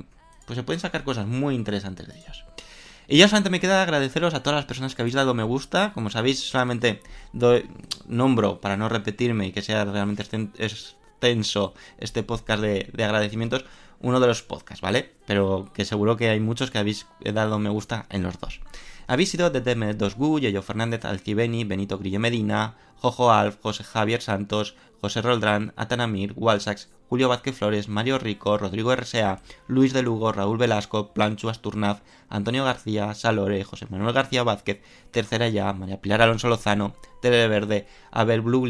se 0.54 0.62
pueden 0.62 0.80
sacar 0.80 1.04
cosas 1.04 1.26
muy 1.26 1.54
interesantes 1.54 2.08
de 2.08 2.18
ellos. 2.18 2.44
Y 3.08 3.16
ya 3.16 3.26
solamente 3.26 3.48
me 3.50 3.58
queda 3.60 3.82
agradeceros 3.82 4.34
a 4.34 4.42
todas 4.42 4.58
las 4.58 4.66
personas 4.66 4.94
que 4.94 5.00
habéis 5.02 5.14
dado 5.14 5.32
me 5.32 5.42
gusta. 5.42 5.92
Como 5.94 6.10
sabéis, 6.10 6.40
solamente 6.40 7.00
doy, 7.32 7.68
nombro 8.06 8.60
para 8.60 8.76
no 8.76 8.88
repetirme 8.90 9.46
y 9.46 9.52
que 9.52 9.62
sea 9.62 9.84
realmente 9.86 10.22
exten- 10.22 10.50
extenso 10.58 11.72
este 11.98 12.22
podcast 12.22 12.62
de, 12.62 12.90
de 12.92 13.04
agradecimientos. 13.04 13.64
Uno 14.00 14.20
de 14.20 14.26
los 14.28 14.42
podcasts, 14.42 14.82
¿vale? 14.82 15.10
Pero 15.26 15.70
que 15.74 15.84
seguro 15.84 16.16
que 16.16 16.28
hay 16.28 16.38
muchos 16.38 16.70
que 16.70 16.78
habéis 16.78 17.06
dado 17.20 17.58
me 17.58 17.70
gusta 17.70 18.06
en 18.10 18.22
los 18.22 18.38
dos. 18.38 18.60
Habéis 19.08 19.30
sido 19.30 19.48
de 19.50 19.64
DM2Gu, 19.64 20.38
Yoyo 20.40 20.62
Fernández, 20.62 21.04
Alcibeni, 21.06 21.64
Benito 21.64 21.98
Grillo 21.98 22.20
Medina, 22.20 22.76
Jojo 22.96 23.32
Alf, 23.32 23.56
José 23.62 23.82
Javier 23.84 24.20
Santos, 24.20 24.76
José 25.00 25.22
Roldrán, 25.22 25.72
Atanamir, 25.76 26.34
Walsax, 26.36 26.90
Julio 27.08 27.28
Vázquez 27.28 27.56
Flores, 27.56 27.88
Mario 27.88 28.18
Rico, 28.18 28.58
Rodrigo 28.58 28.94
RSA, 28.94 29.40
Luis 29.66 29.92
de 29.92 30.02
Lugo, 30.02 30.30
Raúl 30.32 30.58
Velasco, 30.58 31.12
Planchu 31.14 31.48
Asturnaz, 31.48 32.02
Antonio 32.28 32.64
García, 32.64 33.14
Salore, 33.14 33.64
José 33.64 33.86
Manuel 33.88 34.12
García 34.12 34.42
Vázquez, 34.42 34.82
Tercera 35.10 35.48
Ya, 35.48 35.72
María 35.72 36.00
Pilar 36.00 36.20
Alonso 36.20 36.48
Lozano, 36.48 36.94
Tele 37.22 37.48
Verde, 37.48 37.86
Abel 38.10 38.42
Blue 38.42 38.66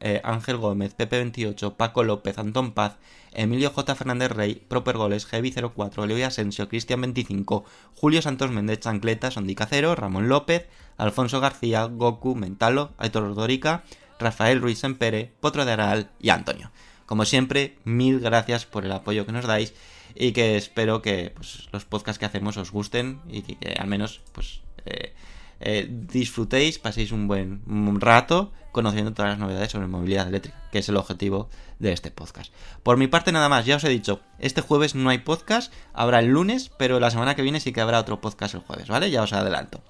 eh, 0.00 0.20
Ángel 0.24 0.56
Gómez, 0.56 0.96
Pepe28, 0.96 1.76
Paco 1.76 2.04
López, 2.04 2.38
Antón 2.38 2.72
Paz, 2.72 2.96
Emilio 3.32 3.70
J. 3.70 3.94
Fernández 3.94 4.30
Rey, 4.30 4.54
Proper 4.54 4.96
Goles, 4.96 5.30
Heavy04, 5.30 6.06
Leo 6.06 6.26
Asensio, 6.26 6.68
Cristian25, 6.68 7.64
Julio 7.94 8.20
Santos 8.20 8.50
Méndez, 8.50 8.80
Chancleta, 8.80 9.30
Sondica 9.30 9.66
Cero, 9.66 9.94
Ramón 9.94 10.28
López, 10.28 10.66
Alfonso 10.96 11.40
García, 11.40 11.84
Goku, 11.84 12.34
Mentalo, 12.34 12.92
Aitor 12.98 13.24
Ordórica, 13.24 13.84
Rafael 14.18 14.60
Ruiz 14.60 14.78
Sempere, 14.78 15.32
Potro 15.40 15.64
de 15.64 15.72
Aral 15.72 16.10
y 16.20 16.30
Antonio. 16.30 16.70
Como 17.06 17.24
siempre, 17.24 17.78
mil 17.84 18.20
gracias 18.20 18.66
por 18.66 18.84
el 18.84 18.92
apoyo 18.92 19.24
que 19.24 19.32
nos 19.32 19.46
dais 19.46 19.74
y 20.14 20.32
que 20.32 20.56
espero 20.56 21.02
que 21.02 21.32
pues, 21.34 21.68
los 21.72 21.84
podcasts 21.84 22.18
que 22.18 22.26
hacemos 22.26 22.56
os 22.56 22.70
gusten 22.70 23.20
y 23.28 23.42
que 23.42 23.74
al 23.78 23.86
menos 23.86 24.20
pues 24.32 24.60
eh, 24.84 25.14
eh, 25.60 25.88
disfrutéis, 25.88 26.78
paséis 26.78 27.12
un 27.12 27.28
buen 27.28 27.62
rato 28.00 28.52
conociendo 28.72 29.14
todas 29.14 29.30
las 29.30 29.38
novedades 29.38 29.70
sobre 29.70 29.86
movilidad 29.86 30.28
eléctrica, 30.28 30.60
que 30.70 30.80
es 30.80 30.88
el 30.90 30.98
objetivo 30.98 31.48
de 31.78 31.92
este 31.92 32.10
podcast. 32.10 32.52
Por 32.82 32.98
mi 32.98 33.06
parte 33.06 33.32
nada 33.32 33.48
más, 33.48 33.64
ya 33.64 33.76
os 33.76 33.84
he 33.84 33.88
dicho, 33.88 34.20
este 34.38 34.60
jueves 34.60 34.94
no 34.94 35.08
hay 35.08 35.18
podcast, 35.18 35.72
habrá 35.94 36.18
el 36.18 36.26
lunes, 36.26 36.70
pero 36.76 37.00
la 37.00 37.10
semana 37.10 37.34
que 37.34 37.40
viene 37.40 37.60
sí 37.60 37.72
que 37.72 37.80
habrá 37.80 38.00
otro 38.00 38.20
podcast 38.20 38.54
el 38.54 38.60
jueves, 38.60 38.88
¿vale? 38.88 39.10
Ya 39.10 39.22
os 39.22 39.32
adelanto. 39.32 39.80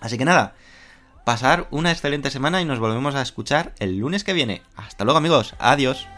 Así 0.00 0.18
que 0.18 0.24
nada, 0.24 0.56
pasar 1.24 1.68
una 1.70 1.92
excelente 1.92 2.32
semana 2.32 2.60
y 2.60 2.64
nos 2.64 2.80
volvemos 2.80 3.14
a 3.14 3.22
escuchar 3.22 3.72
el 3.78 3.98
lunes 3.98 4.24
que 4.24 4.32
viene. 4.32 4.62
Hasta 4.74 5.04
luego 5.04 5.18
amigos, 5.18 5.54
adiós. 5.60 6.08